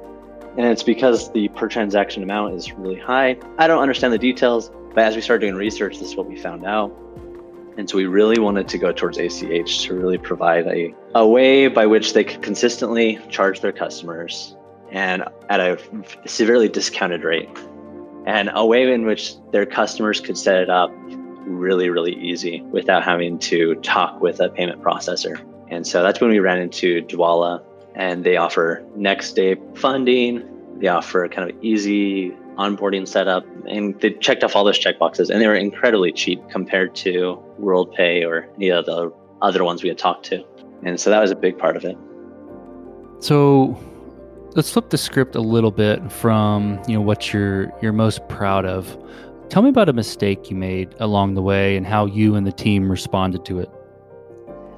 And 0.57 0.65
it's 0.65 0.83
because 0.83 1.31
the 1.31 1.47
per 1.49 1.67
transaction 1.67 2.23
amount 2.23 2.55
is 2.55 2.73
really 2.73 2.99
high. 2.99 3.37
I 3.57 3.67
don't 3.67 3.81
understand 3.81 4.13
the 4.13 4.17
details, 4.17 4.69
but 4.93 5.05
as 5.05 5.15
we 5.15 5.21
started 5.21 5.47
doing 5.47 5.55
research, 5.55 5.99
this 5.99 6.09
is 6.09 6.15
what 6.15 6.27
we 6.27 6.37
found 6.37 6.65
out. 6.65 6.91
And 7.77 7.89
so 7.89 7.95
we 7.95 8.05
really 8.05 8.37
wanted 8.39 8.67
to 8.67 8.77
go 8.77 8.91
towards 8.91 9.17
ACH 9.17 9.83
to 9.83 9.93
really 9.93 10.17
provide 10.17 10.67
a, 10.67 10.93
a 11.15 11.25
way 11.25 11.67
by 11.67 11.85
which 11.85 12.13
they 12.13 12.25
could 12.25 12.41
consistently 12.41 13.17
charge 13.29 13.61
their 13.61 13.71
customers 13.71 14.55
and 14.91 15.23
at 15.49 15.61
a 15.61 15.79
severely 16.25 16.67
discounted 16.67 17.23
rate, 17.23 17.49
and 18.25 18.51
a 18.53 18.65
way 18.65 18.91
in 18.91 19.05
which 19.05 19.35
their 19.51 19.65
customers 19.65 20.19
could 20.19 20.37
set 20.37 20.57
it 20.57 20.69
up 20.69 20.91
really, 21.45 21.89
really 21.89 22.13
easy 22.13 22.61
without 22.61 23.03
having 23.03 23.39
to 23.39 23.75
talk 23.75 24.21
with 24.21 24.41
a 24.41 24.49
payment 24.49 24.81
processor. 24.81 25.41
And 25.69 25.87
so 25.87 26.03
that's 26.03 26.19
when 26.19 26.29
we 26.29 26.39
ran 26.39 26.59
into 26.59 27.01
Dwolla, 27.03 27.63
and 27.95 28.23
they 28.23 28.37
offer 28.37 28.83
next 28.95 29.33
day 29.33 29.55
funding. 29.75 30.47
They 30.79 30.87
offer 30.87 31.27
kind 31.27 31.49
of 31.49 31.55
easy 31.63 32.31
onboarding 32.57 33.07
setup, 33.07 33.45
and 33.67 33.99
they 34.01 34.11
checked 34.13 34.43
off 34.43 34.55
all 34.55 34.63
those 34.63 34.79
checkboxes, 34.79 35.29
and 35.29 35.41
they 35.41 35.47
were 35.47 35.55
incredibly 35.55 36.11
cheap 36.11 36.41
compared 36.49 36.95
to 36.95 37.41
WorldPay 37.59 38.27
or 38.27 38.49
any 38.55 38.69
of 38.69 38.85
the 38.85 39.11
other 39.41 39.63
ones 39.63 39.83
we 39.83 39.89
had 39.89 39.97
talked 39.97 40.25
to. 40.25 40.43
And 40.83 40.99
so 40.99 41.09
that 41.09 41.19
was 41.19 41.31
a 41.31 41.35
big 41.35 41.57
part 41.57 41.75
of 41.75 41.85
it. 41.85 41.97
So 43.19 43.79
let's 44.55 44.71
flip 44.71 44.89
the 44.89 44.97
script 44.97 45.35
a 45.35 45.41
little 45.41 45.71
bit 45.71 46.11
from 46.11 46.81
you 46.87 46.95
know 46.95 47.01
what 47.01 47.31
you're 47.31 47.71
you're 47.81 47.93
most 47.93 48.27
proud 48.27 48.65
of 48.65 48.97
Tell 49.51 49.61
me 49.61 49.67
about 49.67 49.89
a 49.89 49.93
mistake 49.93 50.49
you 50.49 50.55
made 50.55 50.95
along 51.01 51.33
the 51.33 51.41
way 51.41 51.75
and 51.75 51.85
how 51.85 52.05
you 52.05 52.35
and 52.35 52.47
the 52.47 52.53
team 52.53 52.89
responded 52.89 53.43
to 53.43 53.59
it. 53.59 53.69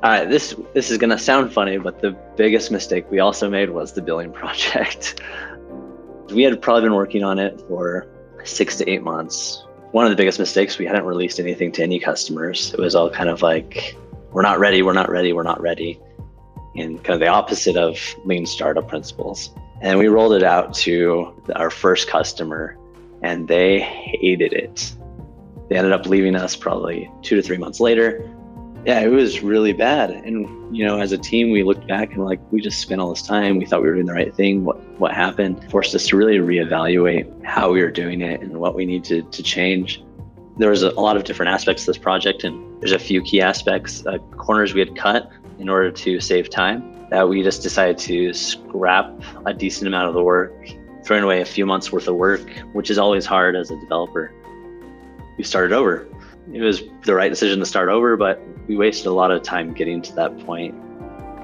This 0.04 0.56
this 0.74 0.92
is 0.92 0.98
gonna 0.98 1.18
sound 1.18 1.54
funny, 1.54 1.78
but 1.78 2.02
the 2.02 2.12
biggest 2.36 2.72
mistake 2.72 3.10
we 3.10 3.20
also 3.20 3.50
made 3.50 3.70
was 3.70 3.94
the 3.94 4.02
billing 4.02 4.32
project. 4.42 5.22
we 6.32 6.44
had 6.44 6.62
probably 6.62 6.84
been 6.84 6.94
working 6.94 7.24
on 7.24 7.40
it 7.40 7.62
for 7.68 8.08
six 8.44 8.76
to 8.78 8.90
eight 8.90 9.02
months. 9.02 9.64
One 9.92 10.06
of 10.06 10.10
the 10.10 10.18
biggest 10.18 10.40
mistakes 10.40 10.78
we 10.78 10.86
hadn't 10.86 11.06
released 11.06 11.40
anything 11.40 11.72
to 11.74 11.84
any 11.84 12.00
customers. 12.00 12.74
It 12.74 12.80
was 12.80 12.96
all 12.96 13.10
kind 13.10 13.30
of 13.30 13.42
like, 13.42 13.96
we're 14.32 14.42
not 14.42 14.60
ready, 14.60 14.82
we're 14.82 14.94
not 14.94 15.10
ready, 15.10 15.34
we're 15.34 15.44
not 15.44 15.62
ready, 15.62 16.00
and 16.76 17.02
kind 17.04 17.14
of 17.14 17.20
the 17.20 17.28
opposite 17.28 17.78
of 17.78 17.98
lean 18.26 18.46
startup 18.46 18.88
principles. 18.88 19.52
And 19.82 20.00
we 20.00 20.08
rolled 20.08 20.34
it 20.34 20.44
out 20.44 20.74
to 20.76 21.34
our 21.56 21.70
first 21.70 22.08
customer 22.08 22.78
and 23.22 23.48
they 23.48 23.80
hated 23.80 24.54
it. 24.54 24.94
They 25.70 25.78
ended 25.78 25.94
up 25.94 26.08
leaving 26.08 26.36
us 26.36 26.56
probably 26.56 27.10
two 27.22 27.36
to 27.36 27.42
three 27.42 27.58
months 27.58 27.80
later. 27.80 28.30
Yeah, 28.86 29.00
it 29.00 29.08
was 29.08 29.42
really 29.42 29.72
bad. 29.72 30.12
And 30.12 30.76
you 30.76 30.86
know, 30.86 31.00
as 31.00 31.14
a 31.14 31.18
team, 31.18 31.52
we 31.52 31.64
looked 31.64 31.88
back 31.88 32.14
and 32.14 32.26
like 32.26 32.40
we 32.52 32.60
just 32.60 32.82
spent 32.82 33.00
all 33.00 33.10
this 33.10 33.22
time. 33.22 33.58
We 33.58 33.66
thought 33.66 33.82
we 33.82 33.88
were 33.88 33.94
doing 33.94 34.08
the 34.08 34.14
right 34.14 34.36
thing. 34.36 34.66
What 34.66 34.78
what 35.00 35.14
happened 35.14 35.70
forced 35.72 35.96
us 35.96 36.06
to 36.08 36.18
really 36.18 36.38
reevaluate 36.38 37.46
how 37.46 37.72
we 37.72 37.82
were 37.82 37.92
doing 37.92 38.22
it 38.22 38.42
and 38.42 38.58
what 38.58 38.76
we 38.76 38.86
needed 38.86 39.06
to, 39.06 39.30
to 39.30 39.44
change. 39.44 40.04
There 40.58 40.70
was 40.70 40.84
a, 40.84 40.90
a 40.90 41.00
lot 41.00 41.16
of 41.16 41.24
different 41.24 41.52
aspects 41.52 41.86
to 41.86 41.92
this 41.92 41.98
project, 41.98 42.44
and 42.44 42.82
there's 42.82 42.92
a 42.92 43.00
few 43.00 43.22
key 43.22 43.42
aspects, 43.42 44.06
uh, 44.06 44.18
corners 44.38 44.74
we 44.74 44.82
had 44.82 44.96
cut 44.98 45.30
in 45.60 45.70
order 45.70 45.90
to 45.90 46.20
save 46.20 46.50
time 46.50 47.08
that 47.10 47.30
we 47.30 47.44
just 47.44 47.64
decided 47.64 47.98
to 48.00 48.34
scrap 48.34 49.10
a 49.46 49.54
decent 49.54 49.88
amount 49.88 50.08
of 50.08 50.14
the 50.14 50.24
work 50.24 50.52
throwing 51.06 51.24
away 51.24 51.42
a 51.42 51.46
few 51.46 51.66
months 51.66 51.92
worth 51.92 52.08
of 52.08 52.16
work, 52.16 52.50
which 52.74 52.90
is 52.90 52.98
always 52.98 53.26
hard 53.26 53.56
as 53.56 53.70
a 53.70 53.80
developer. 53.80 54.34
We 55.38 55.44
started 55.44 55.74
over. 55.74 56.08
It 56.52 56.62
was 56.62 56.84
the 57.06 57.14
right 57.14 57.30
decision 57.30 57.60
to 57.60 57.66
start 57.66 57.90
over, 57.90 58.18
but 58.18 58.42
we 58.68 58.76
wasted 58.76 59.08
a 59.08 59.14
lot 59.14 59.32
of 59.32 59.44
time 59.44 59.74
getting 59.74 60.02
to 60.02 60.16
that 60.16 60.38
point. 60.46 60.76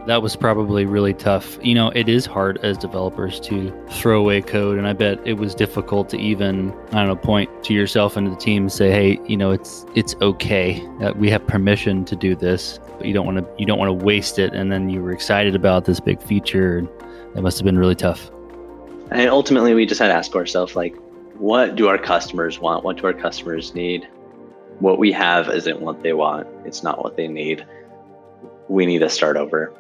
That 0.08 0.22
was 0.22 0.36
probably 0.36 0.86
really 0.86 1.14
tough. 1.14 1.60
You 1.62 1.76
know, 1.76 1.90
it 1.90 2.10
is 2.10 2.26
hard 2.26 2.58
as 2.64 2.78
developers 2.78 3.40
to 3.42 3.72
throw 3.90 4.20
away 4.20 4.42
code, 4.42 4.78
and 4.78 4.88
I 4.88 4.94
bet 4.94 5.20
it 5.26 5.34
was 5.34 5.54
difficult 5.54 6.10
to 6.10 6.18
even, 6.18 6.74
I 6.92 7.00
don't 7.00 7.08
know, 7.08 7.16
point 7.16 7.50
to 7.66 7.74
yourself 7.74 8.18
and 8.18 8.26
to 8.26 8.32
the 8.32 8.38
team 8.38 8.64
and 8.64 8.72
say, 8.72 8.92
"Hey, 8.92 9.20
you 9.28 9.38
know, 9.38 9.52
it's 9.52 9.86
it's 9.96 10.16
okay. 10.22 10.86
Uh, 11.02 11.14
we 11.16 11.30
have 11.30 11.46
permission 11.46 12.06
to 12.06 12.16
do 12.16 12.36
this, 12.36 12.80
but 12.98 13.08
you 13.08 13.14
don't 13.14 13.26
want 13.26 13.38
to 13.38 13.48
you 13.58 13.66
don't 13.66 13.78
want 13.78 13.90
to 13.90 14.06
waste 14.06 14.40
it." 14.40 14.54
And 14.54 14.72
then 14.72 14.90
you 14.90 15.02
were 15.02 15.12
excited 15.12 15.54
about 15.54 15.86
this 15.86 16.00
big 16.00 16.22
feature. 16.22 16.88
It 17.36 17.42
must 17.42 17.58
have 17.58 17.66
been 17.66 17.78
really 17.78 17.96
tough. 17.96 18.32
And 19.12 19.30
ultimately, 19.30 19.74
we 19.74 19.86
just 19.86 20.00
had 20.00 20.08
to 20.08 20.14
ask 20.14 20.36
ourselves, 20.36 20.76
like, 20.76 20.96
what 21.36 21.76
do 21.76 21.88
our 21.88 21.98
customers 21.98 22.60
want? 22.60 22.84
What 22.84 22.98
do 22.98 23.06
our 23.06 23.14
customers 23.14 23.76
need? 23.76 24.08
What 24.80 24.98
we 24.98 25.12
have 25.12 25.50
isn't 25.50 25.82
what 25.82 26.04
they 26.04 26.14
want. 26.14 26.48
It's 26.66 26.84
not 26.84 27.04
what 27.04 27.18
they 27.18 27.28
need. 27.28 27.66
we 28.68 28.86
need 28.86 29.00
to 29.00 29.10
start 29.10 29.36
over. 29.36 29.74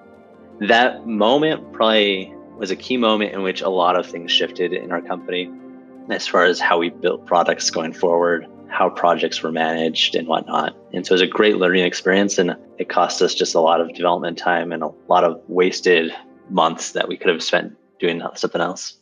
That 0.61 1.05
moment 1.05 1.71
probably 1.71 2.33
was 2.57 2.71
a 2.71 2.75
key 2.75 2.97
moment 2.97 3.33
in 3.33 3.43
which 3.43 3.61
a 3.61 3.69
lot 3.69 3.95
of 3.95 4.05
things 4.05 4.31
shifted 4.31 4.73
in 4.73 4.91
our 4.91 5.01
company 5.01 5.49
as 6.09 6.27
far 6.27 6.43
as 6.43 6.59
how 6.59 6.79
we 6.79 6.89
built 6.89 7.25
products 7.25 7.69
going 7.69 7.93
forward, 7.93 8.47
how 8.67 8.89
projects 8.89 9.41
were 9.43 9.51
managed 9.51 10.15
and 10.15 10.27
whatnot. 10.27 10.75
And 10.91 11.05
so 11.05 11.13
it 11.13 11.15
was 11.15 11.21
a 11.21 11.27
great 11.27 11.57
learning 11.57 11.85
experience 11.85 12.37
and 12.37 12.55
it 12.77 12.89
cost 12.89 13.21
us 13.21 13.35
just 13.35 13.55
a 13.55 13.59
lot 13.59 13.79
of 13.79 13.93
development 13.93 14.37
time 14.37 14.71
and 14.71 14.83
a 14.83 14.89
lot 15.07 15.23
of 15.23 15.39
wasted 15.47 16.11
months 16.49 16.93
that 16.93 17.07
we 17.07 17.15
could 17.15 17.29
have 17.29 17.43
spent 17.43 17.75
doing 17.99 18.21
something 18.35 18.61
else. 18.61 18.97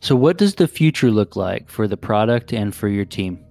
So, 0.00 0.14
what 0.14 0.38
does 0.38 0.56
the 0.56 0.68
future 0.68 1.10
look 1.10 1.36
like 1.36 1.70
for 1.70 1.88
the 1.88 1.96
product 1.96 2.52
and 2.52 2.74
for 2.74 2.88
your 2.88 3.04
team? 3.04 3.45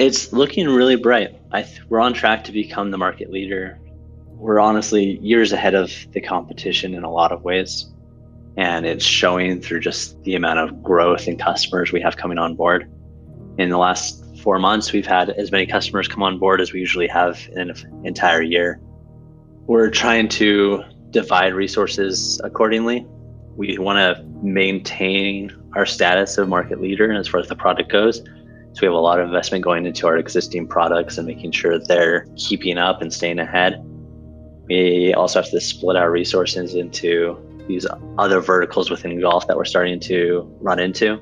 It's 0.00 0.32
looking 0.32 0.66
really 0.66 0.96
bright. 0.96 1.38
Th- 1.52 1.82
we're 1.90 2.00
on 2.00 2.14
track 2.14 2.44
to 2.44 2.52
become 2.52 2.90
the 2.90 2.96
market 2.96 3.30
leader. 3.30 3.78
We're 4.28 4.58
honestly 4.58 5.18
years 5.18 5.52
ahead 5.52 5.74
of 5.74 5.92
the 6.12 6.22
competition 6.22 6.94
in 6.94 7.04
a 7.04 7.10
lot 7.10 7.32
of 7.32 7.42
ways. 7.42 7.92
And 8.56 8.86
it's 8.86 9.04
showing 9.04 9.60
through 9.60 9.80
just 9.80 10.18
the 10.22 10.36
amount 10.36 10.58
of 10.58 10.82
growth 10.82 11.26
and 11.26 11.38
customers 11.38 11.92
we 11.92 12.00
have 12.00 12.16
coming 12.16 12.38
on 12.38 12.54
board. 12.54 12.90
In 13.58 13.68
the 13.68 13.76
last 13.76 14.24
four 14.38 14.58
months, 14.58 14.90
we've 14.90 15.04
had 15.04 15.28
as 15.28 15.52
many 15.52 15.66
customers 15.66 16.08
come 16.08 16.22
on 16.22 16.38
board 16.38 16.62
as 16.62 16.72
we 16.72 16.80
usually 16.80 17.08
have 17.08 17.38
in 17.54 17.68
an 17.68 18.02
entire 18.02 18.40
year. 18.40 18.80
We're 19.66 19.90
trying 19.90 20.30
to 20.30 20.82
divide 21.10 21.52
resources 21.52 22.40
accordingly. 22.42 23.06
We 23.54 23.76
want 23.76 23.98
to 23.98 24.24
maintain 24.42 25.54
our 25.76 25.84
status 25.84 26.38
of 26.38 26.48
market 26.48 26.80
leader 26.80 27.12
as 27.12 27.28
far 27.28 27.40
as 27.40 27.48
the 27.48 27.54
product 27.54 27.92
goes. 27.92 28.22
So 28.72 28.82
we 28.82 28.86
have 28.86 28.94
a 28.94 28.98
lot 28.98 29.18
of 29.18 29.26
investment 29.26 29.64
going 29.64 29.84
into 29.84 30.06
our 30.06 30.16
existing 30.16 30.68
products 30.68 31.18
and 31.18 31.26
making 31.26 31.52
sure 31.52 31.78
they're 31.78 32.26
keeping 32.36 32.78
up 32.78 33.02
and 33.02 33.12
staying 33.12 33.38
ahead. 33.38 33.84
We 34.68 35.12
also 35.14 35.42
have 35.42 35.50
to 35.50 35.60
split 35.60 35.96
our 35.96 36.10
resources 36.10 36.74
into 36.74 37.36
these 37.66 37.86
other 38.18 38.40
verticals 38.40 38.90
within 38.90 39.20
golf 39.20 39.46
that 39.48 39.56
we're 39.56 39.64
starting 39.64 39.98
to 40.00 40.48
run 40.60 40.78
into. 40.78 41.20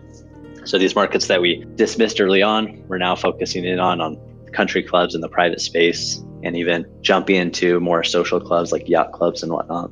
So 0.65 0.77
these 0.77 0.95
markets 0.95 1.29
that 1.29 1.41
we 1.41 1.65
dismissed 1.77 2.21
early 2.21 2.43
on, 2.43 2.85
we're 2.89 2.99
now 2.99 3.17
focusing 3.17 3.65
in 3.65 3.81
on 3.81 4.01
on 4.01 4.19
country 4.53 4.83
clubs 4.83 5.15
in 5.15 5.21
the 5.21 5.29
private 5.29 5.61
space 5.61 6.23
and 6.43 6.57
even 6.57 6.87
jumping 7.01 7.37
into 7.37 7.81
more 7.81 8.05
social 8.05 8.41
clubs 8.41 8.73
like 8.73 8.89
yacht 8.89 9.13
clubs 9.13 9.43
and 9.43 9.53
whatnot. 9.53 9.91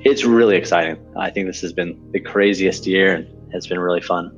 It's 0.00 0.24
really 0.24 0.56
exciting. 0.56 0.98
I 1.16 1.30
think 1.30 1.46
this 1.46 1.60
has 1.60 1.72
been 1.72 2.00
the 2.12 2.20
craziest 2.20 2.86
year 2.86 3.14
and 3.14 3.52
has 3.52 3.66
been 3.66 3.78
really 3.78 4.00
fun. 4.00 4.32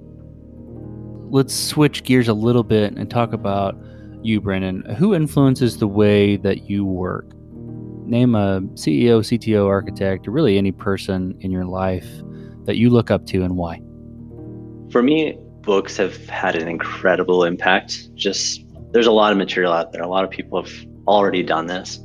Let's 1.31 1.55
switch 1.55 2.05
gears 2.05 2.29
a 2.29 2.35
little 2.35 2.63
bit 2.63 2.95
and 2.97 3.11
talk 3.11 3.33
about 3.33 3.77
you, 4.23 4.41
Brendan. 4.41 4.83
Who 4.97 5.15
influences 5.15 5.77
the 5.77 5.87
way 5.87 6.37
that 6.39 6.71
you 6.71 6.85
work? 6.85 7.27
Name 8.07 8.35
a 8.35 8.63
CEO, 8.75 9.21
CTO, 9.21 9.67
architect, 9.67 10.27
or 10.27 10.31
really 10.31 10.57
any 10.57 10.73
person 10.73 11.37
in 11.41 11.51
your 11.51 11.67
life 11.67 12.07
that 12.65 12.77
you 12.77 12.89
look 12.89 13.11
up 13.11 13.27
to 13.27 13.43
and 13.43 13.57
why. 13.57 13.83
For 14.91 15.03
me, 15.03 15.39
books 15.61 15.99
have 15.99 16.17
had 16.29 16.57
an 16.57 16.67
incredible 16.67 17.45
impact. 17.45 18.15
Just 18.15 18.65
there's 18.93 19.07
a 19.07 19.13
lot 19.13 19.31
of 19.31 19.37
material 19.37 19.73
out 19.73 19.93
there. 19.93 20.03
A 20.03 20.09
lot 20.09 20.25
of 20.25 20.31
people 20.31 20.63
have 20.63 20.73
already 21.07 21.43
done 21.43 21.67
this 21.67 22.01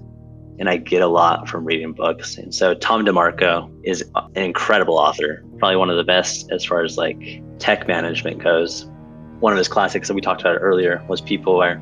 and 0.59 0.69
I 0.69 0.77
get 0.77 1.01
a 1.01 1.07
lot 1.07 1.47
from 1.47 1.65
reading 1.65 1.93
books. 1.93 2.37
And 2.37 2.53
so 2.53 2.73
Tom 2.73 3.05
DeMarco 3.05 3.73
is 3.83 4.03
an 4.35 4.43
incredible 4.43 4.97
author, 4.97 5.43
probably 5.57 5.77
one 5.77 5.89
of 5.89 5.97
the 5.97 6.03
best 6.03 6.51
as 6.51 6.63
far 6.63 6.83
as 6.83 6.97
like 6.97 7.41
tech 7.59 7.87
management 7.87 8.43
goes. 8.43 8.89
One 9.43 9.51
of 9.51 9.57
his 9.57 9.67
classics 9.67 10.07
that 10.07 10.13
we 10.13 10.21
talked 10.21 10.39
about 10.39 10.59
earlier 10.61 11.03
was 11.09 11.21
Peopleware. 11.21 11.81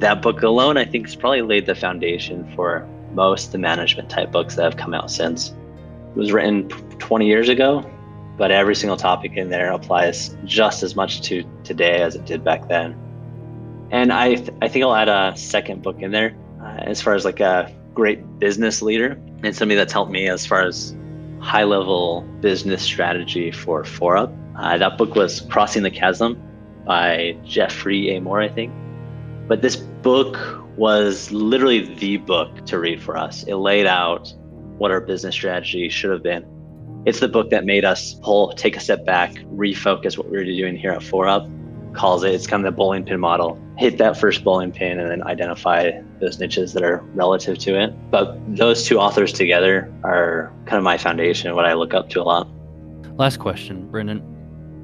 That 0.00 0.22
book 0.22 0.40
alone, 0.40 0.78
I 0.78 0.86
think, 0.86 1.04
has 1.04 1.14
probably 1.14 1.42
laid 1.42 1.66
the 1.66 1.74
foundation 1.74 2.50
for 2.56 2.88
most 3.12 3.48
of 3.48 3.52
the 3.52 3.58
management 3.58 4.08
type 4.08 4.32
books 4.32 4.54
that 4.54 4.62
have 4.62 4.78
come 4.78 4.94
out 4.94 5.10
since. 5.10 5.50
It 5.50 6.16
was 6.16 6.32
written 6.32 6.70
20 6.98 7.26
years 7.26 7.50
ago, 7.50 7.84
but 8.38 8.50
every 8.50 8.74
single 8.74 8.96
topic 8.96 9.32
in 9.36 9.50
there 9.50 9.70
applies 9.72 10.34
just 10.46 10.82
as 10.82 10.96
much 10.96 11.20
to 11.24 11.44
today 11.64 12.00
as 12.00 12.14
it 12.14 12.24
did 12.24 12.42
back 12.42 12.66
then. 12.68 12.96
And 13.90 14.10
I, 14.10 14.36
th- 14.36 14.56
I 14.62 14.68
think 14.68 14.82
I'll 14.82 14.94
add 14.94 15.10
a 15.10 15.36
second 15.36 15.82
book 15.82 16.00
in 16.00 16.12
there 16.12 16.34
uh, 16.62 16.76
as 16.78 17.02
far 17.02 17.12
as 17.12 17.26
like 17.26 17.40
a 17.40 17.70
great 17.92 18.38
business 18.38 18.80
leader 18.80 19.20
and 19.42 19.54
somebody 19.54 19.76
that's 19.76 19.92
helped 19.92 20.12
me 20.12 20.30
as 20.30 20.46
far 20.46 20.62
as 20.62 20.96
high 21.40 21.64
level 21.64 22.22
business 22.40 22.82
strategy 22.82 23.50
for 23.50 23.82
foreUP. 23.82 24.34
Uh, 24.56 24.78
that 24.78 24.96
book 24.96 25.14
was 25.14 25.42
Crossing 25.42 25.82
the 25.82 25.90
Chasm 25.90 26.42
by 26.90 27.36
Geoffrey 27.44 28.16
A. 28.16 28.20
Moore, 28.20 28.40
I 28.40 28.48
think. 28.48 28.72
But 29.46 29.62
this 29.62 29.76
book 29.76 30.36
was 30.76 31.30
literally 31.30 31.94
the 31.94 32.16
book 32.16 32.66
to 32.66 32.80
read 32.80 33.00
for 33.00 33.16
us. 33.16 33.44
It 33.44 33.54
laid 33.54 33.86
out 33.86 34.34
what 34.78 34.90
our 34.90 35.00
business 35.00 35.36
strategy 35.36 35.88
should 35.88 36.10
have 36.10 36.24
been. 36.24 36.44
It's 37.06 37.20
the 37.20 37.28
book 37.28 37.50
that 37.50 37.64
made 37.64 37.84
us 37.84 38.14
pull, 38.14 38.54
take 38.54 38.76
a 38.76 38.80
step 38.80 39.04
back, 39.04 39.34
refocus 39.54 40.18
what 40.18 40.28
we 40.30 40.38
were 40.38 40.44
doing 40.44 40.74
here 40.76 40.90
at 40.90 41.00
foreUP, 41.00 41.94
calls 41.94 42.24
it. 42.24 42.34
It's 42.34 42.48
kind 42.48 42.66
of 42.66 42.72
the 42.72 42.76
bowling 42.76 43.04
pin 43.04 43.20
model. 43.20 43.56
Hit 43.78 43.96
that 43.98 44.18
first 44.18 44.42
bowling 44.42 44.72
pin 44.72 44.98
and 44.98 45.08
then 45.08 45.22
identify 45.22 45.92
those 46.20 46.40
niches 46.40 46.72
that 46.72 46.82
are 46.82 47.04
relative 47.14 47.56
to 47.58 47.80
it. 47.80 47.94
But 48.10 48.36
those 48.56 48.84
two 48.84 48.98
authors 48.98 49.32
together 49.32 49.94
are 50.02 50.52
kind 50.64 50.78
of 50.78 50.82
my 50.82 50.98
foundation, 50.98 51.54
what 51.54 51.66
I 51.66 51.74
look 51.74 51.94
up 51.94 52.08
to 52.10 52.20
a 52.20 52.24
lot. 52.24 52.48
Last 53.16 53.36
question, 53.36 53.88
Brendan. 53.92 54.26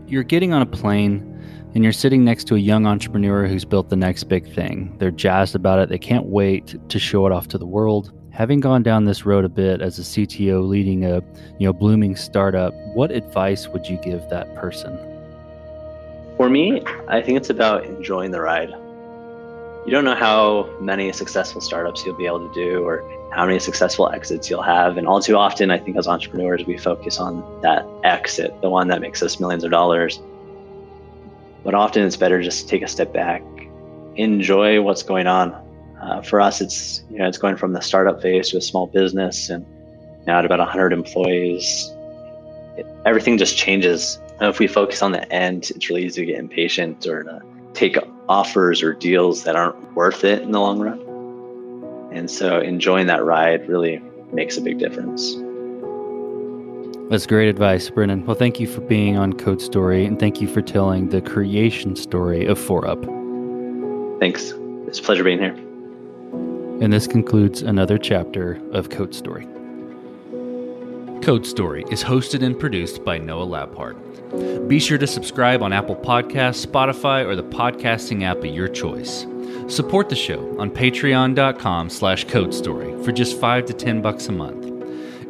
You're 0.07 0.23
getting 0.23 0.53
on 0.53 0.63
a 0.63 0.67
plane 0.67 1.36
and 1.77 1.85
you're 1.85 1.93
sitting 1.93 2.25
next 2.25 2.45
to 2.45 2.55
a 2.55 2.59
young 2.59 2.87
entrepreneur 2.87 3.47
who's 3.47 3.67
built 3.67 3.91
the 3.91 3.97
next 3.97 4.25
big 4.25 4.51
thing. 4.55 4.97
They're 4.97 5.11
jazzed 5.11 5.55
about 5.55 5.79
it. 5.79 5.91
They 5.91 5.99
can't 5.99 6.25
wait 6.25 6.75
to 6.89 6.99
show 6.99 7.27
it 7.27 7.33
off 7.33 7.49
to 7.49 7.59
the 7.59 7.67
world. 7.67 8.13
Having 8.31 8.61
gone 8.61 8.83
down 8.83 9.05
this 9.05 9.27
road 9.27 9.45
a 9.45 9.51
bit 9.51 9.83
as 9.83 9.99
a 9.99 10.03
CTO 10.03 10.67
leading 10.67 11.05
a, 11.05 11.17
you 11.59 11.67
know, 11.67 11.75
blooming 11.75 12.17
startup, 12.17 12.73
what 12.95 13.11
advice 13.11 13.69
would 13.69 13.87
you 13.87 13.99
give 13.99 14.27
that 14.31 14.55
person? 14.55 14.97
For 16.39 16.49
me, 16.49 16.81
I 17.09 17.21
think 17.21 17.37
it's 17.37 17.51
about 17.51 17.85
enjoying 17.85 18.31
the 18.31 18.41
ride. 18.41 18.71
You 18.71 19.93
don't 19.93 20.07
know 20.07 20.15
how 20.15 20.75
many 20.81 21.13
successful 21.13 21.61
startups 21.61 22.07
you'll 22.07 22.17
be 22.17 22.25
able 22.25 22.49
to 22.49 22.55
do 22.55 22.85
or 22.85 23.05
how 23.35 23.45
many 23.45 23.59
successful 23.59 24.09
exits 24.09 24.49
you'll 24.49 24.63
have. 24.63 24.97
And 24.97 25.07
all 25.07 25.21
too 25.21 25.37
often, 25.37 25.71
I 25.71 25.79
think 25.79 25.99
as 25.99 26.09
entrepreneurs, 26.09 26.65
we 26.65 26.79
focus 26.79 27.19
on 27.19 27.61
that 27.61 27.87
exit, 28.03 28.59
the 28.63 28.71
one 28.71 28.89
that 28.89 29.03
makes 29.03 29.23
us 29.23 29.39
millions 29.39 29.63
of 29.63 29.71
dollars. 29.71 30.23
But 31.67 31.75
often 31.75 32.05
it's 32.05 32.17
better 32.17 32.41
just 32.41 32.61
to 32.61 32.67
take 32.69 32.83
a 32.83 32.87
step 32.87 33.13
back, 33.13 33.43
enjoy 34.15 34.81
what's 34.81 35.03
going 35.03 35.27
on. 35.27 35.53
Uh, 36.01 36.23
for 36.23 36.41
us, 36.41 36.61
it's 36.61 37.03
you 37.11 37.19
know 37.19 37.27
it's 37.27 37.39
going 37.39 37.57
from 37.57 37.73
the 37.73 37.83
startup 37.83 38.23
phase 38.23 38.51
to 38.51 38.59
a 38.59 38.61
small 38.61 38.87
business, 38.87 39.51
and 39.51 39.67
now 40.29 40.39
at 40.39 40.45
about 40.45 40.61
100 40.61 40.93
employees. 40.93 41.93
It, 42.77 42.87
everything 43.05 43.37
just 43.37 43.57
changes 43.57 44.21
And 44.39 44.49
if 44.49 44.61
we 44.61 44.69
focus 44.69 45.03
on 45.03 45.11
the 45.11 45.33
end, 45.33 45.73
it's 45.75 45.91
really 45.91 46.05
easy 46.05 46.25
to 46.25 46.27
get 46.27 46.39
impatient 46.39 47.05
or 47.05 47.25
to 47.25 47.43
take 47.75 47.97
offers 48.29 48.81
or 48.81 48.93
deals 48.93 49.43
that 49.43 49.57
aren't 49.57 49.95
worth 49.97 50.23
it 50.23 50.43
in 50.43 50.53
the 50.53 50.61
long 50.61 50.79
run. 50.79 51.01
And 52.13 52.31
so 52.31 52.61
enjoying 52.61 53.09
that 53.09 53.25
ride 53.25 53.69
really 53.69 54.01
makes 54.33 54.57
a 54.57 54.61
big 54.61 54.79
difference. 54.79 55.35
That's 57.09 57.25
great 57.25 57.49
advice, 57.49 57.89
Brennan. 57.89 58.27
Well, 58.27 58.35
thank 58.35 58.59
you 58.59 58.67
for 58.67 58.81
being 58.81 59.17
on 59.17 59.35
Code 59.35 59.63
Story 59.63 60.07
and 60.07 60.19
thank 60.19 60.41
you 60.41 60.49
for 60.49 60.61
telling 60.61 61.11
the 61.11 61.23
creation 61.23 61.95
story 61.95 62.47
of 62.47 62.59
foreUP. 62.59 64.19
Thanks. 64.19 64.53
It's 64.89 64.99
a 64.99 65.03
pleasure 65.03 65.23
being 65.23 65.39
here. 65.39 65.55
And 66.83 66.93
this 66.93 67.07
concludes 67.07 67.63
another 67.63 67.97
chapter 67.97 68.61
of 68.73 68.91
Code 68.91 69.15
Story. 69.15 69.47
Code 71.23 71.47
Story 71.47 71.85
is 71.91 72.03
hosted 72.03 72.43
and 72.43 72.59
produced 72.59 73.05
by 73.05 73.19
Noah 73.19 73.47
Labhart. 73.47 74.69
Be 74.69 74.81
sure 74.81 74.99
to 74.99 75.07
subscribe 75.07 75.63
on 75.63 75.73
Apple 75.73 75.97
Podcasts, 75.97 76.67
Spotify, 76.67 77.25
or 77.25 77.37
the 77.37 77.45
podcasting 77.45 78.25
app 78.25 78.39
of 78.39 78.47
your 78.47 78.69
choice. 78.69 79.27
Support 79.69 80.09
the 80.09 80.17
show 80.17 80.59
on 80.59 80.71
patreon.com 80.71 81.89
slash 81.89 82.27
codestory 82.27 83.05
for 83.05 83.13
just 83.13 83.39
5 83.41 83.67
to 83.67 83.73
10 83.73 84.03
bucks 84.03 84.27
a 84.27 84.33
month. 84.33 84.76